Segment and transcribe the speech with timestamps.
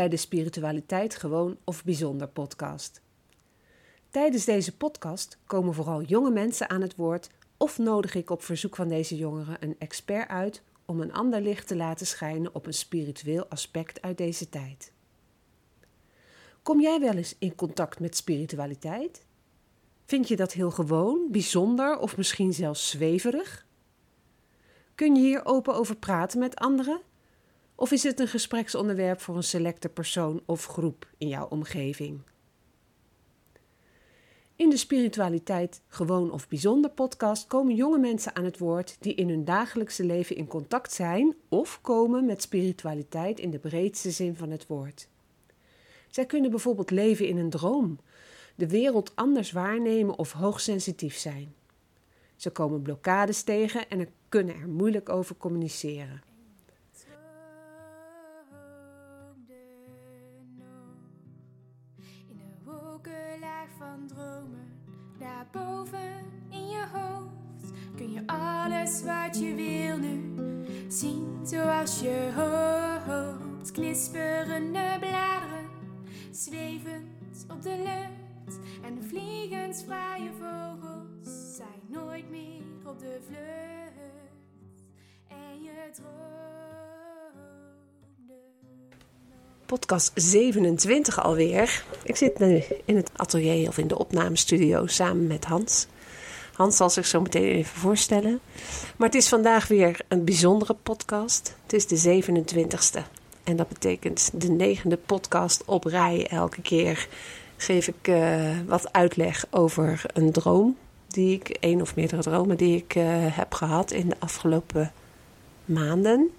[0.00, 3.02] bij de Spiritualiteit Gewoon of Bijzonder podcast.
[4.10, 8.76] Tijdens deze podcast komen vooral jonge mensen aan het woord of nodig ik op verzoek
[8.76, 12.74] van deze jongeren een expert uit om een ander licht te laten schijnen op een
[12.74, 14.92] spiritueel aspect uit deze tijd.
[16.62, 19.24] Kom jij wel eens in contact met spiritualiteit?
[20.06, 23.66] Vind je dat heel gewoon, bijzonder of misschien zelfs zweverig?
[24.94, 27.00] Kun je hier open over praten met anderen?
[27.80, 32.20] Of is het een gespreksonderwerp voor een selecte persoon of groep in jouw omgeving?
[34.56, 39.28] In de Spiritualiteit Gewoon of Bijzonder podcast komen jonge mensen aan het woord die in
[39.28, 44.50] hun dagelijkse leven in contact zijn of komen met spiritualiteit in de breedste zin van
[44.50, 45.08] het woord.
[46.10, 47.98] Zij kunnen bijvoorbeeld leven in een droom,
[48.54, 51.54] de wereld anders waarnemen of hoogsensitief zijn.
[52.36, 56.29] Ze komen blokkades tegen en kunnen er moeilijk over communiceren.
[65.52, 70.34] Daarboven in je hoofd, kun je alles wat je wil nu
[70.88, 72.30] zien zoals je
[73.06, 73.70] hoopt.
[73.72, 75.68] Knisperende bladeren,
[76.30, 84.84] zwevend op de lucht en vliegensvrije vogels zijn nooit meer op de vlucht.
[85.28, 86.89] En je droomde.
[89.70, 91.84] Podcast 27 alweer.
[92.02, 95.86] Ik zit nu in het atelier of in de opnamestudio samen met Hans.
[96.54, 98.40] Hans zal zich zo meteen even voorstellen.
[98.96, 101.56] Maar het is vandaag weer een bijzondere podcast.
[101.62, 103.02] Het is de 27ste.
[103.44, 106.26] En dat betekent de negende podcast op rij.
[106.26, 107.08] Elke keer
[107.56, 110.76] geef ik eh, wat uitleg over een droom.
[111.08, 114.92] Die ik, één of meerdere dromen die ik eh, heb gehad in de afgelopen
[115.64, 116.30] maanden.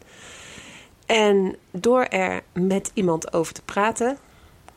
[1.12, 4.18] En door er met iemand over te praten,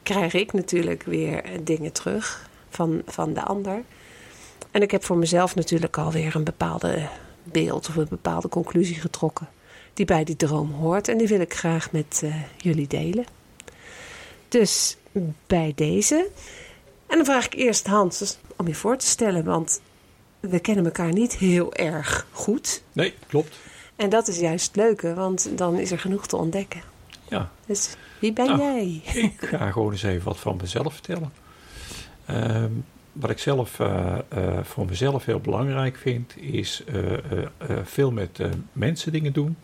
[0.03, 3.83] krijg ik natuurlijk weer dingen terug van, van de ander.
[4.71, 7.09] En ik heb voor mezelf natuurlijk alweer een bepaalde
[7.43, 9.49] beeld of een bepaalde conclusie getrokken.
[9.93, 11.09] Die bij die droom hoort.
[11.09, 13.25] En die wil ik graag met eh, jullie delen.
[14.49, 14.97] Dus
[15.47, 16.29] bij deze.
[17.07, 19.45] En dan vraag ik eerst Hans om je voor te stellen.
[19.45, 19.81] Want
[20.41, 22.83] we kennen elkaar niet heel erg goed.
[22.93, 23.57] Nee, klopt.
[23.97, 26.81] En dat is juist het leuke, want dan is er genoeg te ontdekken.
[27.29, 29.03] Ja, Dus wie ben Nou, jij?
[29.23, 31.33] ik ga gewoon eens even wat van mezelf vertellen.
[32.27, 32.71] Ehm,
[33.13, 36.99] wat ik zelf eh, eh, voor mezelf heel belangrijk vind, is eh,
[37.85, 38.41] veel met
[38.73, 39.57] mensen dingen doen.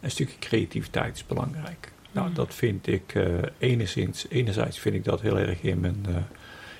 [0.00, 1.92] Een stukje creativiteit is belangrijk.
[2.12, 2.36] Nou, Mhm.
[2.36, 3.14] dat vind ik
[3.58, 6.06] enigszins, enerzijds vind ik dat heel erg in, mijn,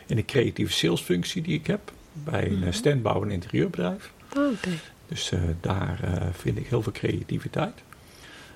[0.06, 1.93] in de creatieve salesfunctie die ik heb.
[2.12, 4.11] Bij een mm standbouw- en interieurbedrijf.
[4.37, 4.69] Oh, Oké.
[5.09, 7.82] Dus eh, daar eh, vind ik heel veel creativiteit.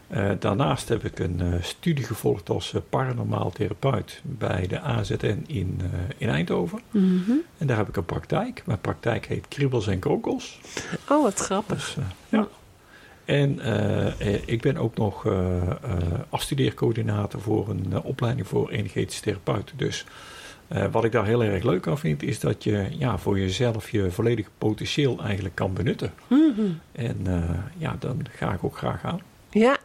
[0.08, 5.80] Eh, daarnaast heb ik een studie gevolgd als paranormaal therapeut bij de AZN in,
[6.16, 6.80] in Eindhoven.
[6.90, 7.30] Mhm.
[7.58, 8.62] En daar heb ik een praktijk.
[8.66, 10.60] Mijn praktijk heet Kribbels en Kronkels.
[11.08, 11.94] Oh, wat grappig.
[11.94, 11.96] Dus,
[12.28, 12.48] ja.
[13.24, 13.60] En
[14.46, 19.76] ik ben ook nog eh, afstudeercoördinator voor een opleiding voor energetische therapeuten.
[19.76, 20.04] Dus
[20.68, 23.90] eh, wat ik daar heel erg leuk aan vind, is dat je ja, voor jezelf
[23.90, 26.12] je volledige potentieel eigenlijk kan benutten.
[26.26, 26.60] Mhm.
[26.92, 29.20] En eh, ja, dan ga ik ook graag aan.
[29.50, 29.76] Ja.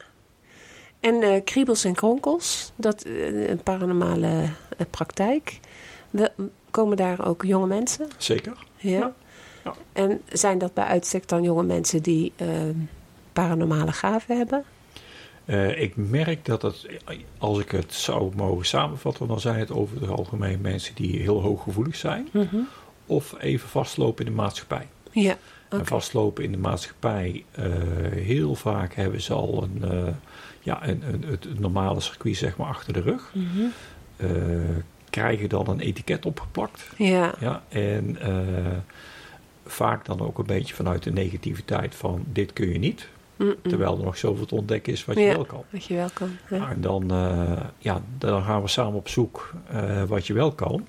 [0.99, 4.49] En eh, kriebels en kronkels, dat een paranormale
[4.89, 5.59] praktijk.
[6.09, 6.31] We,
[6.71, 8.07] komen daar ook jonge mensen?
[8.17, 8.53] Zeker.
[8.77, 8.91] Ja.
[8.99, 9.13] Ja.
[9.63, 9.73] Ja.
[9.93, 12.33] En zijn dat bij uitstek dan jonge mensen die
[13.33, 14.63] paranormale gaven hebben?
[15.45, 16.87] Eh, ik merk dat het,
[17.37, 21.41] als ik het zou mogen samenvatten, dan zijn het over het algemeen mensen die heel
[21.41, 22.29] hooggevoelig zijn.
[23.05, 24.87] Of even vastlopen in de maatschappij.
[25.11, 25.37] Ja.
[25.69, 27.65] En vastlopen in de maatschappij, eh,
[28.11, 30.13] heel vaak hebben ze al een, eh,
[30.59, 33.33] ja, een, een, het normale circuit zeg maar, achter de rug.
[33.33, 33.65] Mhm.
[35.09, 36.89] Krijgen dan een etiket opgeplakt.
[36.97, 37.35] Ja.
[37.39, 38.17] Ja, en
[39.65, 43.09] vaak dan ook een beetje vanuit de negativiteit van dit kun je niet.
[43.61, 45.33] Terwijl er nog zoveel te ontdekken is wat je Ja.
[45.33, 45.63] wel kan.
[45.69, 46.29] Wat je wel kan.
[46.49, 46.57] Ja.
[46.57, 50.51] Nou, en dan, eh, ja, dan gaan we samen op zoek eh, wat je wel
[50.51, 50.87] kan.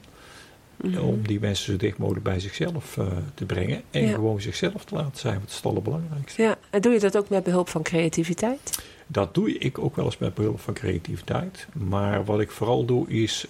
[0.76, 0.98] Mhm.
[0.98, 3.82] Om die mensen zo dicht mogelijk bij zichzelf eh, te brengen.
[3.90, 4.12] En Ja.
[4.14, 5.32] gewoon zichzelf te laten zijn.
[5.34, 6.42] Want dat is het allerbelangrijkste.
[6.42, 8.82] Ja, en doe je dat ook met behulp van creativiteit?
[9.06, 11.66] Dat doe ik ook wel eens met behulp van creativiteit.
[11.72, 13.46] Maar wat ik vooral doe is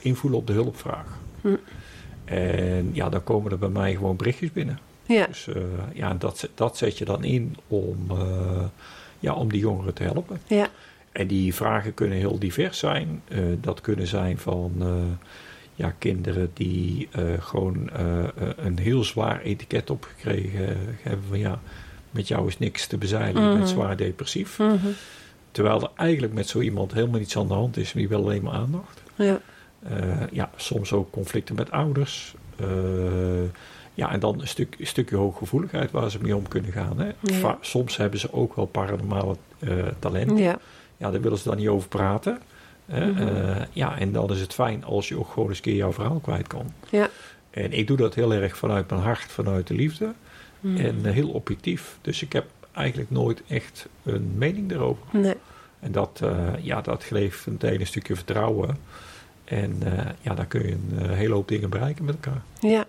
[0.00, 1.18] invoelen op de hulpvraag.
[1.40, 1.48] Hm.
[2.24, 4.78] En ja, dan komen er bij mij gewoon berichtjes binnen.
[5.06, 5.26] Ja.
[5.26, 5.62] Dus eh,
[5.94, 8.64] ja, dat, zet- dat zet je dan in om, eh,
[9.20, 10.40] ja, om die jongeren te helpen.
[10.46, 10.68] Ja.
[11.12, 13.22] En die vragen kunnen heel divers zijn.
[13.28, 14.72] Eh, dat kunnen zijn van
[15.74, 17.08] ja, kinderen die
[17.38, 17.90] gewoon
[18.56, 21.60] een heel zwaar etiket opgekregen hebben van ja,
[22.10, 23.56] met jou is niks te bezeilen, je Mhm.
[23.56, 24.58] bent zwaar depressief.
[24.58, 24.76] Mhm.
[25.50, 28.42] terwijl er eigenlijk met zo iemand helemaal niets aan de hand is, die wil alleen
[28.42, 29.02] maar aandacht.
[29.14, 29.40] Ja.
[30.30, 32.34] Ja, soms ook conflicten met ouders.
[33.94, 36.98] Ja, en dan een, stuk, een stukje hooggevoeligheid waar ze mee om kunnen gaan.
[36.98, 37.10] Hè.
[37.20, 37.58] Ja.
[37.60, 40.36] Soms hebben ze ook wel paranormale eh talenten.
[40.36, 40.58] Ja.
[40.96, 42.38] Ja, daar willen ze dan niet over praten.
[42.86, 43.06] hè.
[43.06, 43.28] Mhm.
[43.28, 45.92] Eh, ja, en dan is het fijn als je ook gewoon eens een keer jouw
[45.92, 46.72] verhaal kwijt kan.
[46.90, 47.08] Ja.
[47.50, 50.12] En ik doe dat heel erg vanuit mijn hart, vanuit de liefde.
[50.60, 50.76] Mm.
[50.76, 51.96] En eh, heel objectief.
[52.00, 55.02] Dus ik heb eigenlijk nooit echt een mening erover.
[55.10, 55.34] Nee.
[55.80, 56.22] En dat,
[56.60, 58.76] ja, dat geeft meteen een stukje vertrouwen.
[59.44, 59.82] En
[60.20, 62.42] ja, dan kun je een hele hoop dingen bereiken met elkaar.
[62.60, 62.84] Ja.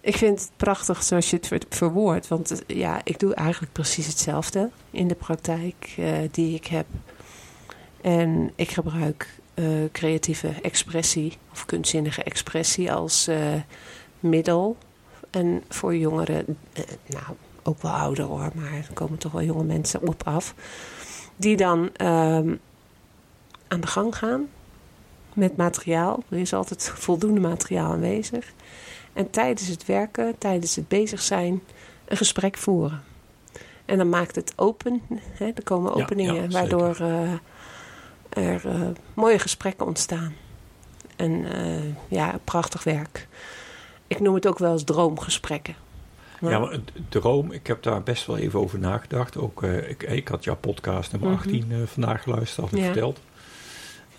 [0.00, 2.28] Ik vind het prachtig zoals je het ver- verwoordt.
[2.28, 6.86] Want eh, ja, ik doe eigenlijk precies hetzelfde in de praktijk eh, die ik heb.
[8.00, 13.28] En ik gebruik eh, creatieve expressie of kunstzinnige expressie als
[14.20, 14.76] middel.
[15.30, 16.58] En voor jongeren,
[17.06, 17.24] nou
[17.62, 20.54] ook wel ouder hoor, maar er komen toch wel jonge mensen op af.
[21.36, 22.54] Die dan ehm,
[23.68, 24.48] aan de gang gaan
[25.34, 26.22] met materiaal.
[26.28, 28.52] Er is altijd voldoende materiaal aanwezig.
[29.12, 31.62] En tijdens het werken, tijdens het bezig zijn,
[32.04, 33.02] een gesprek voeren.
[33.84, 35.02] En dan maakt het open.
[35.32, 35.44] Hè?
[35.54, 37.32] Er komen openingen ja, waardoor eh,
[38.28, 38.80] er eh,
[39.14, 40.34] mooie gesprekken ontstaan.
[41.16, 43.28] En eh, ja, prachtig werk.
[44.06, 45.74] Ik noem het ook wel eens droomgesprekken.
[46.40, 46.78] Ja, maar
[47.08, 49.36] droom, ik heb daar best wel even over nagedacht.
[49.36, 51.38] Ook, ik, ik had jouw podcast nummer Mhm.
[51.38, 52.84] 18 eh, vandaag geluisterd, had ik Ja.
[52.92, 53.20] verteld.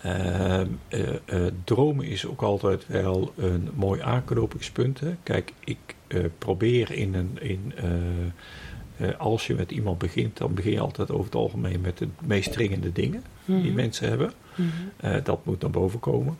[0.02, 5.00] Ehm, eh, eh, dromen is ook altijd wel een mooi aanknopingspunt.
[5.00, 5.14] Hè.
[5.22, 7.38] Kijk, ik eh, probeer in een.
[7.40, 11.80] In, eh, eh, als je met iemand begint, dan begin je altijd over het algemeen
[11.80, 13.74] met de meest dringende dingen die Mhm.
[13.74, 14.32] mensen hebben.
[14.54, 14.68] Mhm.
[14.96, 16.38] Eh, dat moet naar boven komen.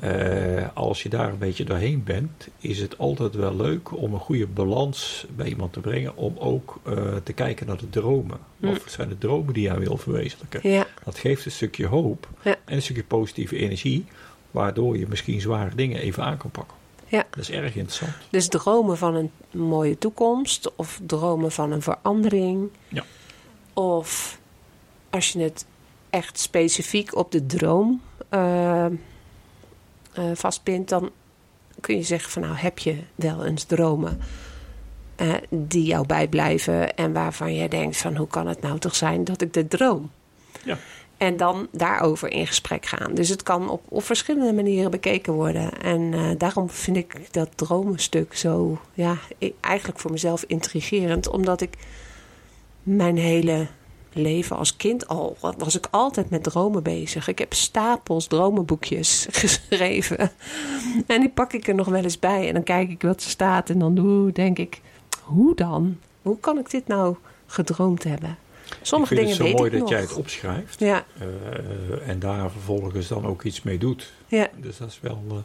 [0.00, 4.20] Eh, als je daar een beetje doorheen bent, is het altijd wel leuk om een
[4.20, 6.16] goede balans bij iemand te brengen.
[6.16, 8.38] Om ook eh, te kijken naar de dromen.
[8.60, 8.66] Hm.
[8.66, 10.70] Wat zijn de dromen die jij wil verwezenlijken?
[10.70, 12.56] Ja, Dat geeft een stukje hoop Ja.
[12.64, 14.04] en een stukje positieve energie.
[14.50, 16.76] Waardoor je misschien zware dingen even aan kan pakken.
[17.08, 17.24] Ja.
[17.30, 18.12] Dat is erg interessant.
[18.30, 22.68] dus dromen van een mooie toekomst of dromen van een verandering.
[22.88, 23.04] Ja.
[23.72, 24.38] Of
[25.10, 25.66] als je het
[26.10, 28.86] echt specifiek op de droom eh,
[30.16, 31.10] eh, vastpint, dan
[31.80, 34.20] kun je zeggen van nou heb je wel eens dromen
[35.16, 39.24] eh, die jou bijblijven en waarvan jij denkt van hoe kan het nou toch zijn
[39.24, 40.10] dat ik dit droom?
[40.64, 40.78] Ja.
[41.16, 43.14] En dan daarover in gesprek gaan.
[43.14, 45.80] Dus het kan op, op verschillende manieren bekeken worden.
[45.80, 49.16] En eh, daarom vind ik dat dromenstuk zo, ja,
[49.60, 51.28] eigenlijk voor mezelf intrigerend.
[51.28, 51.74] Omdat ik
[52.82, 53.66] mijn hele
[54.16, 57.28] leven als kind al, was ik altijd met dromen bezig.
[57.28, 60.30] Ik heb stapels dromenboekjes geschreven.
[61.06, 62.48] En die pak ik er nog wel eens bij.
[62.48, 63.70] En dan kijk ik wat er staat.
[63.70, 64.80] En dan denk ik,
[65.22, 65.98] hoe dan?
[66.22, 67.16] Hoe kan ik dit nou
[67.46, 68.38] gedroomd hebben?
[68.82, 69.88] Sommige ik vind dingen het zo weet mooi dat nog.
[69.88, 70.80] jij het opschrijft.
[70.80, 74.12] Ja, eh, en daar vervolgens dan ook iets mee doet.
[74.26, 75.36] ja, Dus dat is wel, eh,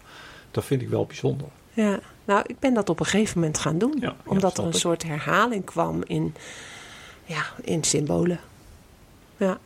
[0.51, 1.47] dat vind ik wel bijzonder.
[1.73, 1.99] ja.
[2.25, 3.97] Nou, ik ben dat op een gegeven moment gaan doen.
[3.99, 4.75] Ja, omdat er een ik.
[4.75, 6.33] soort herhaling kwam in,
[7.25, 8.39] ja, in symbolen.
[9.41, 9.59] Ja.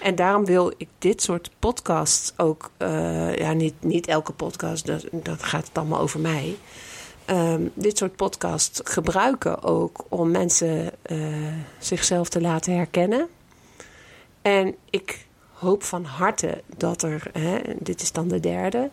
[0.00, 2.70] En daarom wil ik dit soort podcasts ook...
[2.76, 6.56] eh, ja, niet, niet elke podcast, dat, dat gaat het allemaal over mij.
[7.24, 11.18] Ehm, dit soort podcasts gebruiken ook om mensen eh,
[11.78, 13.28] zichzelf te laten herkennen.
[14.42, 18.90] En ik hoop van harte dat er, hè, dit is dan de derde,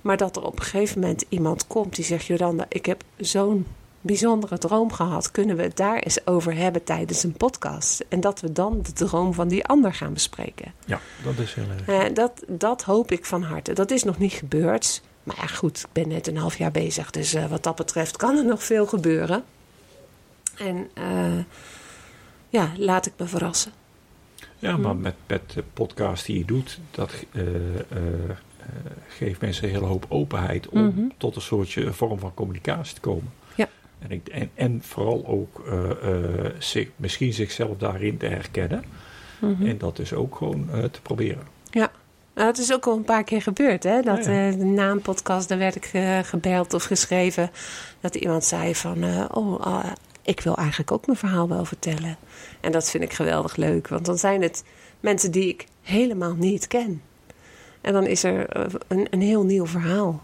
[0.00, 3.66] maar dat er op een gegeven moment iemand komt die zegt: Jolanda, ik heb zo'n
[4.08, 5.30] bijzondere droom gehad.
[5.30, 8.04] Kunnen we het daar eens over hebben tijdens een podcast?
[8.08, 10.72] En dat we dan de droom van die ander gaan bespreken.
[10.86, 12.08] Ja, dat is heel erg.
[12.08, 13.72] Eh, dat, dat hoop ik van harte.
[13.72, 15.02] Dat is nog niet gebeurd.
[15.22, 17.10] Maar ja, goed, ik ben net een half jaar bezig.
[17.10, 19.44] Dus eh, wat dat betreft kan er nog veel gebeuren.
[20.56, 21.38] En eh,
[22.48, 23.72] ja, laat ik me verrassen.
[24.58, 25.00] Ja, maar Hm.
[25.00, 27.12] met, met de podcast die je doet, dat
[29.08, 31.00] geeft mensen een hele hoop openheid om Mhm.
[31.16, 33.32] tot een soortje vorm van communicatie te komen.
[34.00, 34.06] Ja.
[34.06, 38.84] En, ik, en, en vooral ook eh, eh, zich, misschien zichzelf daarin te herkennen.
[39.38, 39.66] Mhm.
[39.66, 41.56] En dat dus ook gewoon eh, te proberen.
[42.34, 44.02] Nou, het is ook al een paar keer gebeurd, hè?
[44.02, 44.54] Dat Ja, ja.
[44.56, 45.90] na een podcast, daar werd ik
[46.24, 47.50] gebeld of geschreven.
[48.00, 49.84] Dat iemand zei van, oh, ah,
[50.22, 52.16] ik wil eigenlijk ook mijn verhaal wel vertellen.
[52.60, 54.64] En dat vind ik geweldig leuk, want dan zijn het
[55.00, 57.02] mensen die ik helemaal niet ken.
[57.80, 60.22] En dan is er een, een heel nieuw verhaal.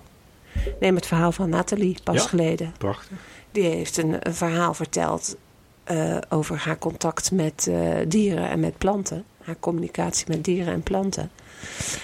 [0.81, 2.29] Neem het verhaal van Nathalie, pas Ja.
[2.29, 2.75] geleden.
[2.79, 3.17] Prachtig.
[3.55, 5.37] Die heeft een, een verhaal verteld
[5.85, 9.25] eh, over haar contact met eh, dieren en met planten.
[9.43, 11.31] Haar communicatie met dieren en planten.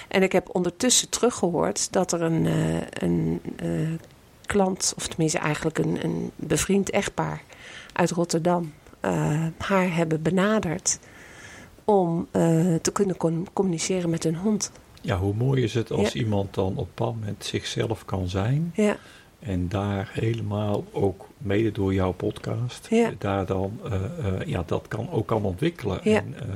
[0.07, 3.41] En ik heb ondertussen teruggehoord dat er een, eh, een
[4.45, 7.41] klant, of tenminste eigenlijk een, een bevriend echtpaar
[7.93, 8.73] uit Rotterdam,
[9.57, 10.99] haar hebben benaderd
[11.85, 12.27] om
[12.81, 14.71] te kunnen com- communiceren met hun hond.
[15.01, 16.19] Ja, hoe mooi is het als Ja.
[16.19, 18.71] iemand dan op een moment zichzelf kan zijn.
[18.75, 18.97] Ja,
[19.41, 23.11] En daar helemaal ook mede door jouw podcast, Ja.
[23.17, 25.99] daar dan, eh, eh, ja, dat kan ook kan ontwikkelen.
[26.03, 26.17] Ja.
[26.17, 26.47] En eh,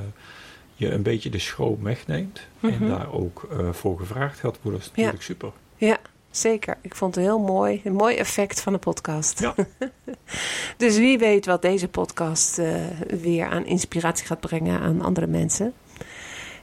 [0.74, 2.42] je een beetje de schroom wegneemt.
[2.62, 2.88] En Mhm.
[2.88, 4.80] daar ook voor gevraagd gaat worden.
[4.82, 5.52] Dat is natuurlijk super.
[5.76, 5.98] ja,
[6.32, 6.78] zeker.
[6.82, 7.82] Ik vond het heel mooi.
[7.84, 9.40] Een mooi effect van de podcast.
[9.40, 9.56] Ja.
[10.78, 12.62] Dus wie weet wat deze podcast
[13.22, 15.74] weer aan inspiratie gaat brengen aan andere mensen.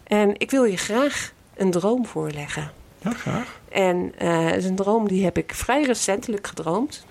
[0.04, 2.70] En ik wil je graag een droom voorleggen.
[3.02, 3.60] Ja, graag.
[3.68, 7.04] En het is een droom die heb ik vrij recentelijk gedroomd.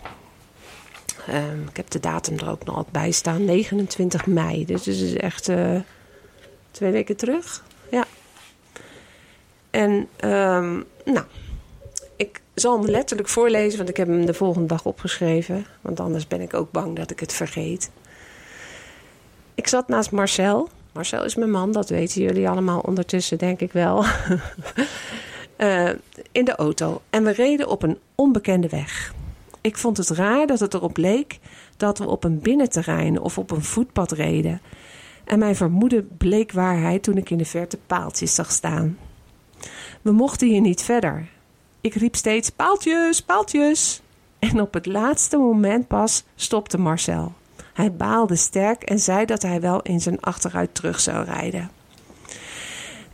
[1.27, 4.65] Ehm, ik heb de datum er ook nog altijd bij staan, 29 mei.
[4.65, 5.79] Dus het is echt eh,
[6.71, 7.63] twee weken terug.
[7.91, 8.05] Ja.
[9.69, 11.25] En ehm, nou,
[12.15, 15.65] ik zal hem letterlijk voorlezen, want ik heb hem de volgende dag opgeschreven.
[15.81, 17.91] Want anders ben ik ook bang dat ik het vergeet.
[19.55, 20.69] Ik zat naast Marcel.
[20.91, 24.05] Marcel is mijn man, dat weten jullie allemaal ondertussen, denk ik wel.
[25.61, 25.89] Eh,
[26.31, 29.13] in de auto en we reden op een onbekende weg.
[29.61, 31.39] Ik vond het raar dat het erop leek
[31.77, 34.61] dat we op een binnenterrein of op een voetpad reden.
[35.23, 38.97] En mijn vermoeden bleek waarheid toen ik in de verte paaltjes zag staan.
[40.01, 41.27] We mochten hier niet verder.
[41.81, 44.01] Ik riep steeds paaltjes, paaltjes.
[44.39, 47.33] En op het laatste moment pas stopte Marcel.
[47.73, 51.69] Hij baalde sterk en zei dat hij wel in zijn achteruit terug zou rijden.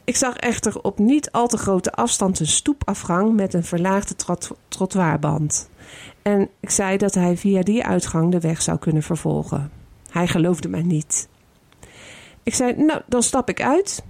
[0.07, 4.51] Ik zag echter op niet al te grote afstand een stoepafgang met een verlaagde trot
[4.67, 5.69] trottoirband.
[6.21, 9.71] En ik zei dat hij via die uitgang de weg zou kunnen vervolgen.
[10.09, 11.27] Hij geloofde mij niet.
[12.43, 14.03] Ik zei: Nou, dan stap ik uit.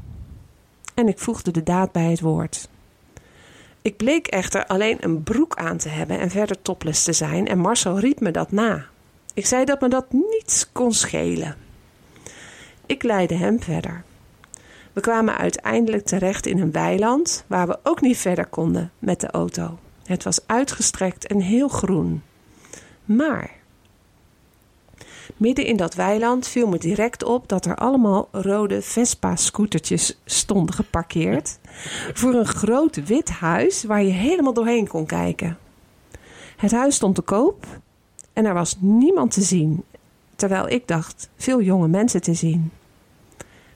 [0.94, 2.70] En ik voegde de daad bij het woord.
[3.82, 7.60] Ik bleek echter alleen een broek aan te hebben en verder topless te zijn, en
[7.60, 8.86] Marcel riep me dat na.
[9.34, 11.56] Ik zei dat me dat niets kon schelen.
[12.86, 14.04] Ik leidde hem verder.
[14.98, 19.32] We kwamen uiteindelijk terecht in een weiland waar we ook niet verder konden met de
[19.32, 19.80] auto.
[20.04, 22.24] Het was uitgestrekt en heel groen.
[23.06, 23.52] Maar
[25.36, 31.60] midden in dat weiland viel me direct op dat er allemaal rode Vespa-scootertjes stonden geparkeerd
[32.14, 35.58] voor een groot wit huis waar je helemaal doorheen kon kijken.
[36.56, 37.66] Het huis stond te koop
[38.34, 39.84] en er was niemand te zien,
[40.36, 42.72] terwijl ik dacht veel jonge mensen te zien.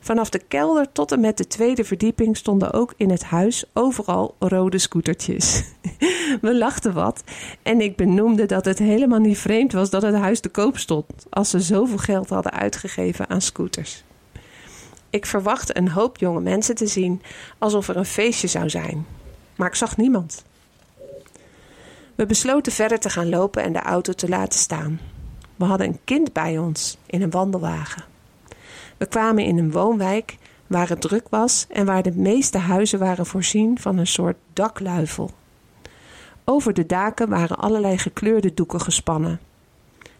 [0.04, 4.36] Vanaf de kelder tot en met de tweede verdieping stonden ook in het huis overal
[4.40, 5.64] rode scootertjes.
[6.42, 7.24] We lachten wat
[7.64, 11.26] en ik benoemde dat het helemaal niet vreemd was dat het huis te koop stond
[11.30, 14.04] als ze zoveel geld hadden uitgegeven aan scooters.
[15.10, 17.22] Ik verwachtte een hoop jonge mensen te zien
[17.58, 19.06] alsof er een feestje zou zijn,
[19.56, 20.44] maar ik zag niemand.
[22.16, 25.00] We besloten verder te gaan lopen en de auto te laten staan.
[25.56, 28.11] We hadden een kind bij ons in een wandelwagen.
[29.02, 33.26] We kwamen in een woonwijk waar het druk was en waar de meeste huizen waren
[33.26, 35.32] voorzien van een soort dakluifel.
[36.44, 39.40] Over de daken waren allerlei gekleurde doeken gespannen.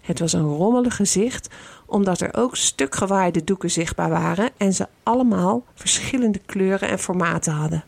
[0.02, 1.50] Het was een rommelig gezicht,
[1.86, 7.54] omdat er ook stuk gewaaide doeken zichtbaar waren en ze allemaal verschillende kleuren en formaten
[7.54, 7.84] hadden.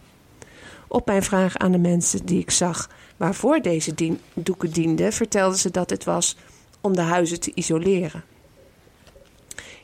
[0.87, 5.59] Op mijn vraag aan de mensen die ik zag waarvoor deze dien- doeken dienden, vertelden
[5.59, 6.37] ze dat het was
[6.81, 8.23] om de huizen te isoleren.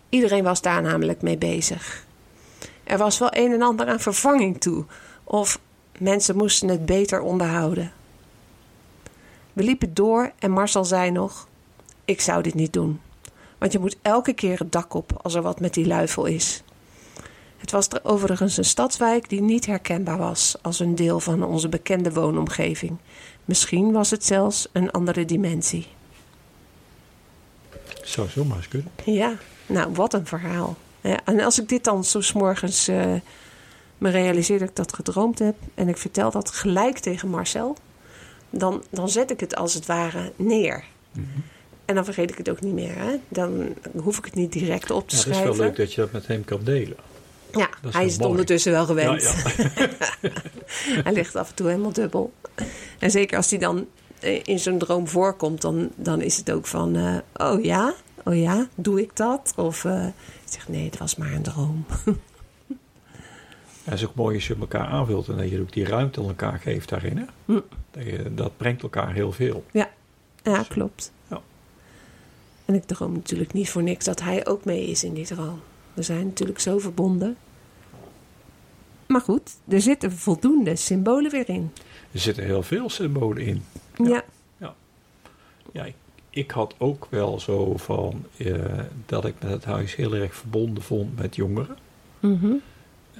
[0.09, 2.05] Iedereen was daar namelijk mee bezig.
[2.83, 4.85] Er was wel een en ander aan vervanging toe,
[5.23, 5.59] of
[5.97, 7.91] mensen moesten het beter onderhouden.
[9.53, 11.47] We liepen door en Marcel zei nog:
[12.05, 13.01] Ik zou dit niet doen,
[13.57, 16.63] want je moet elke keer het dak op als er wat met die luifel is.
[17.57, 21.69] Het was er overigens een stadswijk die niet herkenbaar was als een deel van onze
[21.69, 22.97] bekende woonomgeving.
[23.45, 25.87] Misschien was het zelfs een andere dimensie.
[28.03, 28.91] Zou zomaar eens kunnen.
[29.05, 29.37] Ja,
[29.69, 30.77] nou, wat een verhaal.
[31.01, 33.13] Ja, en als ik dit dan zo morgens eh,
[33.97, 37.77] me realiseer dat ik dat gedroomd heb en ik vertel dat gelijk tegen Marcel,
[38.49, 40.83] dan, dan zet ik het als het ware neer.
[41.11, 41.25] Mhm.
[41.85, 42.95] En dan vergeet ik het ook niet meer.
[42.95, 43.15] Hè?
[43.27, 45.57] Dan hoef ik het niet direct op te Ja, het is schrijven.
[45.57, 46.97] wel leuk dat je dat met hem kan delen.
[47.51, 49.21] Ja, is hij is het ondertussen wel gewend.
[49.21, 49.33] ja.
[51.03, 52.33] Hij ligt af en toe helemaal dubbel.
[52.99, 53.87] En zeker als hij dan
[54.19, 57.93] eh, in zo'n droom voorkomt, dan, dan is het ook van: eh, oh ja,
[58.29, 59.53] oh ja, doe ik dat?
[59.55, 60.13] Of eh, ik
[60.45, 61.85] zeg nee, het was maar een droom.
[63.83, 66.27] Het is ook mooi als je elkaar aanvult en dat je ook die ruimte aan
[66.27, 67.17] elkaar geeft daarin.
[67.17, 67.23] Hè?
[67.45, 67.59] Hm.
[67.91, 69.63] Dat, je, dat brengt elkaar heel veel.
[70.43, 71.11] Ja, klopt.
[71.27, 71.41] Ja.
[72.65, 75.61] En ik droom natuurlijk niet voor niks dat hij ook mee is in die droom.
[75.93, 77.37] We zijn natuurlijk zo verbonden.
[79.07, 81.71] Maar goed, er zitten voldoende symbolen weer in.
[82.11, 83.63] Er zitten heel veel symbolen in.
[84.03, 84.23] Ja,
[85.71, 85.95] Ja, ik,
[86.29, 88.53] ik had ook wel zo van eh,
[89.05, 91.77] dat ik met het huis heel erg verbonden vond met jongeren.
[92.19, 92.51] Mhm.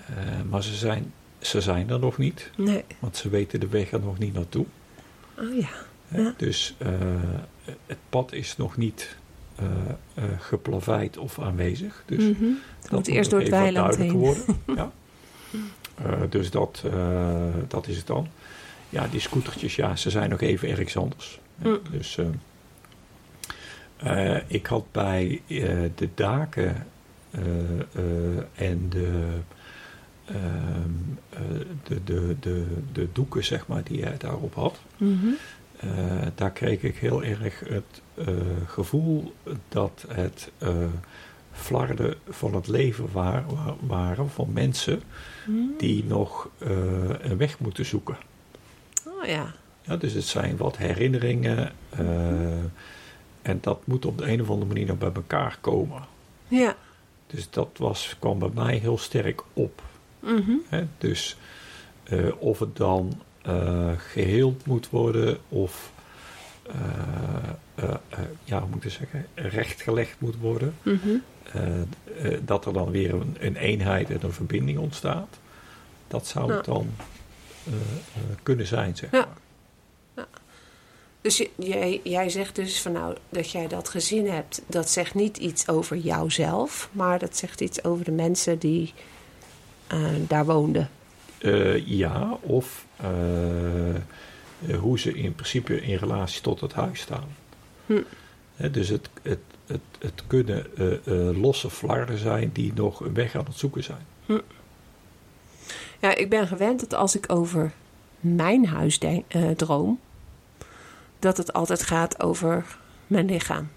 [0.07, 0.13] Eh,
[0.49, 2.83] maar ze zijn, ze zijn er nog niet, Nee.
[2.99, 4.65] want ze weten de weg er nog niet naartoe.
[5.39, 5.69] Oh ja.
[6.07, 6.21] Hè?
[6.21, 6.33] Ja.
[6.37, 6.89] Dus eh,
[7.85, 9.17] het pad is nog niet
[9.55, 9.65] eh
[10.13, 12.03] eh, geplaveid of aanwezig.
[12.05, 12.43] Dus Mhm.
[12.81, 14.11] Het moet eerst door het weiland heen.
[14.11, 14.43] worden.
[14.75, 14.91] ja.
[15.95, 17.37] Eh, dus dat, eh,
[17.67, 18.27] dat is het dan.
[18.89, 21.39] Ja, die scootertjes, ja, ze zijn nog even ergens anders.
[21.55, 21.79] Mm.
[21.91, 22.17] Dus
[23.99, 25.59] eh, ik had bij eh,
[25.95, 26.85] de daken
[27.31, 27.41] eh,
[28.55, 29.27] en de,
[30.25, 30.37] ehm,
[31.29, 31.39] eh,
[31.83, 34.79] de, de, de, de doeken, zeg maar, die hij daarop had.
[34.97, 35.27] Mhm.
[36.35, 38.01] Daar kreeg ik heel erg het
[38.67, 39.33] gevoel
[39.69, 40.51] dat het
[41.51, 45.01] flarden van het leven wa- wa- waren van mensen
[45.47, 45.57] Mhm.
[45.77, 46.49] die nog
[47.21, 48.17] een weg moeten zoeken.
[49.07, 49.53] Oh ja.
[49.81, 51.99] Ja, dus het zijn wat herinneringen eh,
[53.41, 56.01] en dat moet op de een of andere manier nog bij elkaar komen.
[56.48, 56.75] Ja.
[57.27, 59.81] Dus dat was, kwam bij mij heel sterk op.
[60.19, 60.51] Mhm.
[60.67, 60.86] Hè?
[60.98, 61.38] Dus
[62.03, 65.91] eh, of het dan eh, geheeld moet worden of
[67.75, 67.96] eh,
[68.43, 70.75] ja, hoe moet ik zeggen, rechtgelegd moet worden.
[70.84, 75.39] Eh, eh, dat er dan weer een, een eenheid en een verbinding ontstaat.
[76.08, 76.89] Dat zou het dan
[78.43, 79.17] kunnen zijn, zeg Ja.
[79.17, 79.38] maar.
[81.21, 85.38] Dus jij, jij zegt dus van nou dat jij dat gezin hebt, dat zegt niet
[85.38, 88.93] iets over jouzelf, maar dat zegt iets over de mensen die
[89.88, 90.89] eh, daar woonden.
[91.38, 97.35] Eh, ja, of eh, hoe ze in principe in relatie tot het huis staan.
[97.85, 98.01] Hm.
[98.71, 100.65] Dus het, het, het, het kunnen
[101.41, 104.05] losse flarden zijn die nog een weg aan het zoeken zijn.
[105.99, 107.71] Ja, ik ben gewend dat als ik over
[108.19, 109.99] mijn huis denk, droom,
[111.19, 112.65] dat het altijd gaat over
[113.07, 113.69] mijn lichaam.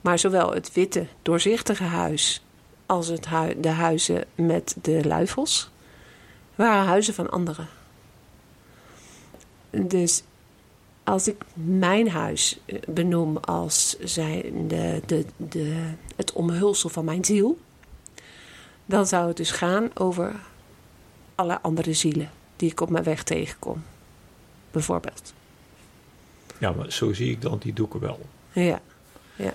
[0.00, 2.44] Maar zowel het witte, doorzichtige huis
[2.86, 3.28] als het
[3.60, 5.70] de huizen met de luifels
[6.54, 7.68] waren huizen van anderen.
[9.70, 10.22] Dus
[11.04, 17.24] als ik mijn huis eh, benoem als zijn de, de, de, het omhulsel van mijn
[17.24, 17.58] ziel,
[18.86, 20.34] dan zou het dus gaan over
[21.34, 23.82] alle andere zielen die ik op mijn weg tegenkom.
[24.70, 25.32] Bijvoorbeeld.
[26.62, 28.20] Ja, maar zo zie ik dan die doeken wel.
[28.52, 28.80] Ja.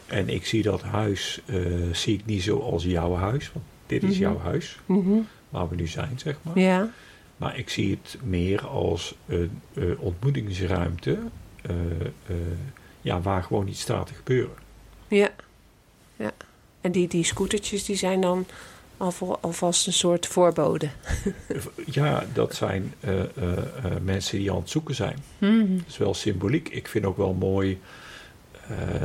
[0.07, 1.55] En ik zie dat huis eh,
[1.91, 3.51] zie ik niet zo als jouw huis.
[3.53, 4.19] Want dit is Mhm.
[4.19, 5.17] jouw huis, Mhm.
[5.49, 6.59] waar we nu zijn, zeg maar.
[6.59, 6.89] Ja.
[7.37, 11.17] Maar ik zie het meer als een eh, ontmoetingsruimte.
[11.61, 11.75] eh,
[13.01, 14.55] ja, waar gewoon iets staat te gebeuren.
[15.07, 15.29] Ja.
[16.15, 16.31] Ja.
[16.81, 18.45] En die, die scootertjes die zijn dan
[19.41, 20.89] alvast een soort voorbode.
[21.85, 23.57] Ja, dat zijn eh, eh, eh,
[24.03, 25.17] mensen die aan het zoeken zijn.
[25.37, 25.75] Mhm.
[25.77, 26.69] Dat is wel symboliek.
[26.69, 27.79] Ik vind ook wel mooi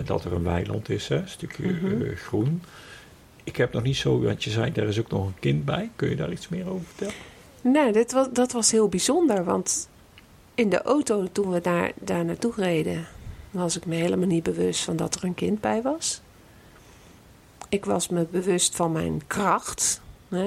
[0.04, 1.16] dat er een weiland is, hè?
[1.16, 2.14] een stukje Mhm.
[2.16, 2.62] groen.
[3.44, 5.90] Ik heb nog niet zo, want je zei, er is ook nog een kind bij.
[5.96, 7.14] Kun je daar iets meer over vertellen?
[7.60, 9.44] Nee, dit was, dat was heel bijzonder.
[9.44, 9.88] Want
[10.54, 13.06] in de auto toen we daar, daar naartoe reden,
[13.50, 16.20] was ik me helemaal niet bewust van dat er een kind bij was.
[17.72, 20.00] Ik was me bewust van mijn kracht.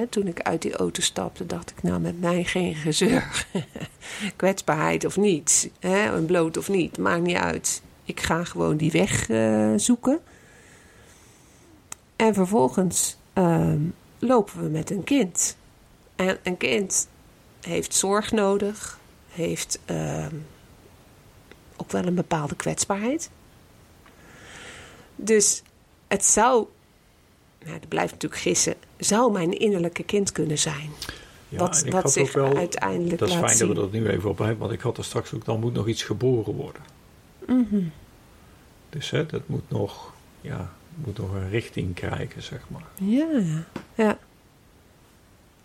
[0.10, 3.48] Toen ik uit die auto stapte, dacht ik, nou, met mij geen gezeur.
[4.36, 7.82] Kwetsbaarheid of niet, hè, een bloot of niet, maakt niet uit.
[8.04, 10.20] Ik ga gewoon die weg eh, zoeken.
[12.16, 13.82] En vervolgens ehm,
[14.20, 15.58] lopen we met een kind.
[16.16, 17.08] En een kind
[17.62, 20.36] heeft zorg nodig, heeft ehm,
[21.76, 23.30] ook wel een bepaalde kwetsbaarheid.
[25.16, 25.64] Dus
[26.08, 26.68] het zou,
[27.66, 30.90] nou, dat blijft natuurlijk gissen, zou mijn innerlijke kind kunnen zijn.
[31.50, 33.68] Ja, wat wat had zich wel, uiteindelijk dat is fijn zien.
[33.68, 35.74] dat we dat nu even op hebben, want ik had er straks ook, dan moet
[35.74, 36.82] nog iets geboren worden.
[37.48, 37.84] Mhm.
[38.90, 42.86] Dus hè, dat moet nog, ja, moet nog een richting krijgen, zeg maar.
[42.96, 43.42] Ja,
[43.96, 44.18] ja.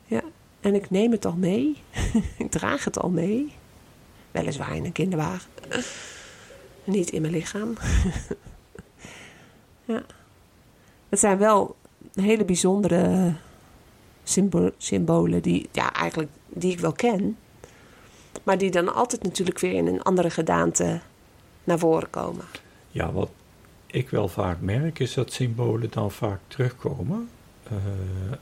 [0.07, 0.23] Ja,
[0.61, 1.77] en ik neem het al mee.
[2.39, 3.53] ik draag het al mee.
[4.31, 5.51] Weliswaar in een kinderwagen.
[6.85, 7.75] Niet in mijn lichaam.
[9.85, 10.03] ja.
[11.09, 11.77] Het zijn wel
[12.21, 13.33] hele bijzondere
[14.23, 17.37] symbo- symbolen die, ja, eigenlijk, die ik wel ken.
[18.43, 21.01] Maar die dan altijd natuurlijk weer in een andere gedaante
[21.65, 22.45] naar voren komen.
[22.89, 23.31] Ja, wat
[23.87, 27.29] ik wel vaak merk is dat symbolen dan vaak terugkomen.
[27.63, 27.77] Eh,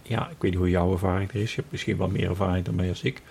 [0.03, 1.51] ja, ik weet niet hoe jouw ervaring er is.
[1.51, 3.23] Je hebt misschien wel meer ervaring dan mij als ik.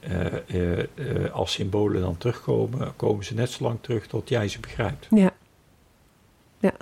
[0.00, 4.60] Eh, eh, als symbolen dan terugkomen, komen ze net zo lang terug tot jij ze
[4.60, 5.06] begrijpt.
[5.10, 5.32] Ja.
[6.58, 6.74] Ja.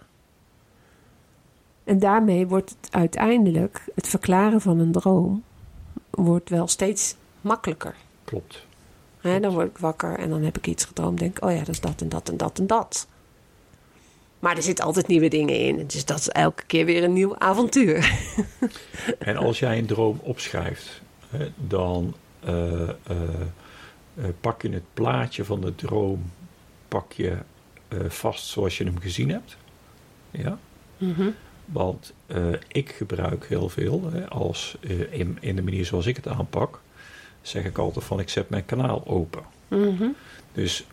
[1.85, 5.42] En daarmee wordt het uiteindelijk, het verklaren van een droom,
[6.11, 7.95] wordt wel steeds makkelijker.
[8.25, 8.66] Klopt.
[9.21, 11.18] Dan word ik wakker en dan heb ik iets gedroomd.
[11.18, 13.07] Denk, oh ja, dat is dat en dat en dat en dat.
[14.38, 15.87] Maar er zitten altijd nieuwe dingen in.
[15.87, 18.11] Dus dat is elke keer weer een nieuw avontuur.
[19.18, 21.03] En als jij een droom opschrijft,
[21.57, 22.95] dan eh, eh,
[24.14, 26.31] eh, pak je het plaatje van de droom
[26.88, 27.37] pak je,
[28.09, 29.57] vast zoals je hem gezien hebt.
[30.31, 30.59] Ja?
[30.99, 31.31] Mhm.
[31.64, 36.16] Want eh, ik gebruik heel veel, hè, als, eh, in, in de manier zoals ik
[36.16, 36.81] het aanpak,
[37.42, 39.42] zeg ik altijd van ik zet mijn kanaal open.
[39.68, 40.09] Mhm.
[40.53, 40.87] Dus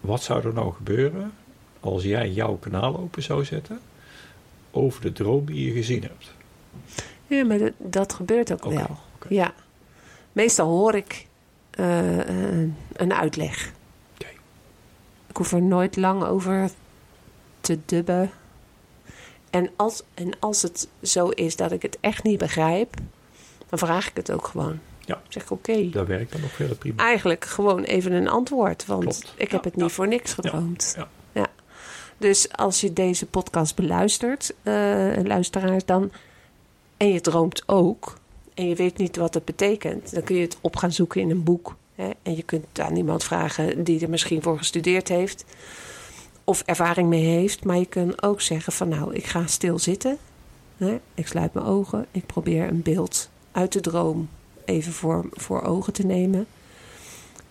[0.00, 1.32] wat zou er nou gebeuren
[1.80, 3.80] als jij jouw kanaal open zou zetten
[4.70, 6.34] over de droom die je gezien hebt?
[7.26, 8.96] Ja, maar dat, dat gebeurt ook wel.
[9.28, 9.52] Ja.
[10.32, 11.26] Meestal hoor ik
[11.70, 12.18] eh,
[12.92, 13.72] een- uitleg.
[15.28, 16.70] Ik hoef er nooit lang over
[17.60, 18.30] te dubben.
[19.50, 22.94] En als, en als het zo is dat ik het echt niet begrijp,
[23.68, 24.78] dan vraag ik het ook gewoon.
[25.04, 25.14] Ja.
[25.14, 27.02] Ik zeg oké, Dat werkt dan nog verder prima.
[27.02, 28.86] eigenlijk gewoon even een antwoord.
[28.86, 29.32] Want Klopt.
[29.36, 29.90] ik Ja, heb het niet ja.
[29.90, 30.94] voor niks gedroomd.
[30.96, 31.08] Ja.
[32.20, 34.74] Dus als je deze podcast beluistert, eh
[35.24, 36.12] luisteraars, dan.
[36.96, 38.18] en je droomt ook.
[38.54, 40.12] en je weet niet wat het betekent.
[40.14, 41.76] dan kun je het op gaan zoeken in een boek.
[41.94, 45.44] Hè, en je kunt aan iemand vragen die er misschien voor gestudeerd heeft.
[46.48, 47.64] Of ervaring mee heeft.
[47.64, 50.18] Maar je kunt ook zeggen: van nou, ik ga stil zitten.
[50.76, 52.06] Hè, ik sluit mijn ogen.
[52.10, 54.28] Ik probeer een beeld uit de droom
[54.64, 56.46] even voor, voor ogen te nemen.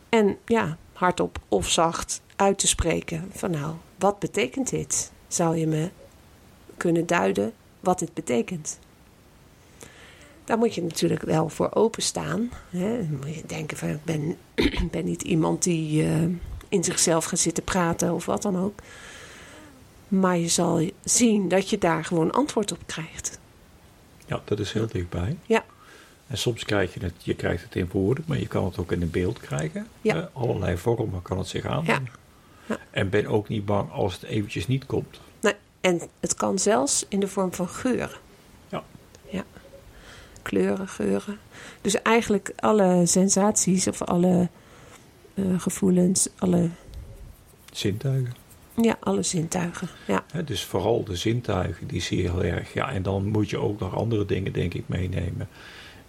[0.10, 5.12] En ja, hardop of zacht uit te spreken van nou, wat betekent dit?
[5.28, 5.90] Zou je me
[6.78, 8.80] kunnen duiden wat dit betekent?
[10.44, 12.50] Daar moet je natuurlijk wel voor openstaan.
[12.70, 12.98] Hè?
[12.98, 14.38] Dan moet je denken van ik ben,
[14.92, 16.26] ben niet iemand die eh,
[16.70, 18.80] in zichzelf gaat zitten praten of wat dan ook.
[20.08, 23.40] Maar je zal zien dat je daar gewoon antwoord op krijgt.
[24.26, 25.38] Ja, dat is heel dichtbij.
[25.46, 25.66] Ja.
[26.28, 28.92] En soms krijg je het, je krijgt het in woorden, maar je kan het ook
[28.92, 29.88] in een beeld krijgen.
[30.02, 30.16] Ja.
[30.16, 32.10] Eh, allerlei vormen kan het zich aannemen.
[32.66, 32.78] Ja.
[32.90, 35.20] En ben ook niet bang als het eventjes niet komt.
[35.40, 38.18] Nee, en het kan zelfs in de vorm van geuren.
[38.70, 38.84] Ja.
[39.30, 39.44] Ja.
[40.42, 41.40] Kleuren, geuren.
[41.82, 44.50] Dus eigenlijk alle sensaties of alle
[45.38, 46.70] eh, gevoelens, alle,
[47.74, 48.34] Zintuigen.
[48.82, 49.88] ja, alle zintuigen.
[50.08, 52.74] Ja, dus vooral de zintuigen, die zie je heel erg.
[52.74, 55.48] Ja, en dan moet je ook nog andere dingen, denk ik, meenemen.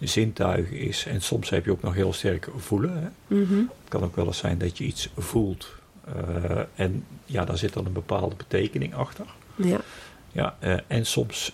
[0.01, 2.93] Zintuigen is, en soms heb je ook nog heel sterk voelen.
[3.03, 3.37] Hè.
[3.37, 3.55] Mhm.
[3.59, 5.69] Het kan ook wel eens zijn dat je iets voelt.
[6.17, 9.27] eh, en ja, daar zit dan een bepaalde betekening achter.
[9.57, 9.81] ja,
[10.33, 11.53] Ja, eh, en soms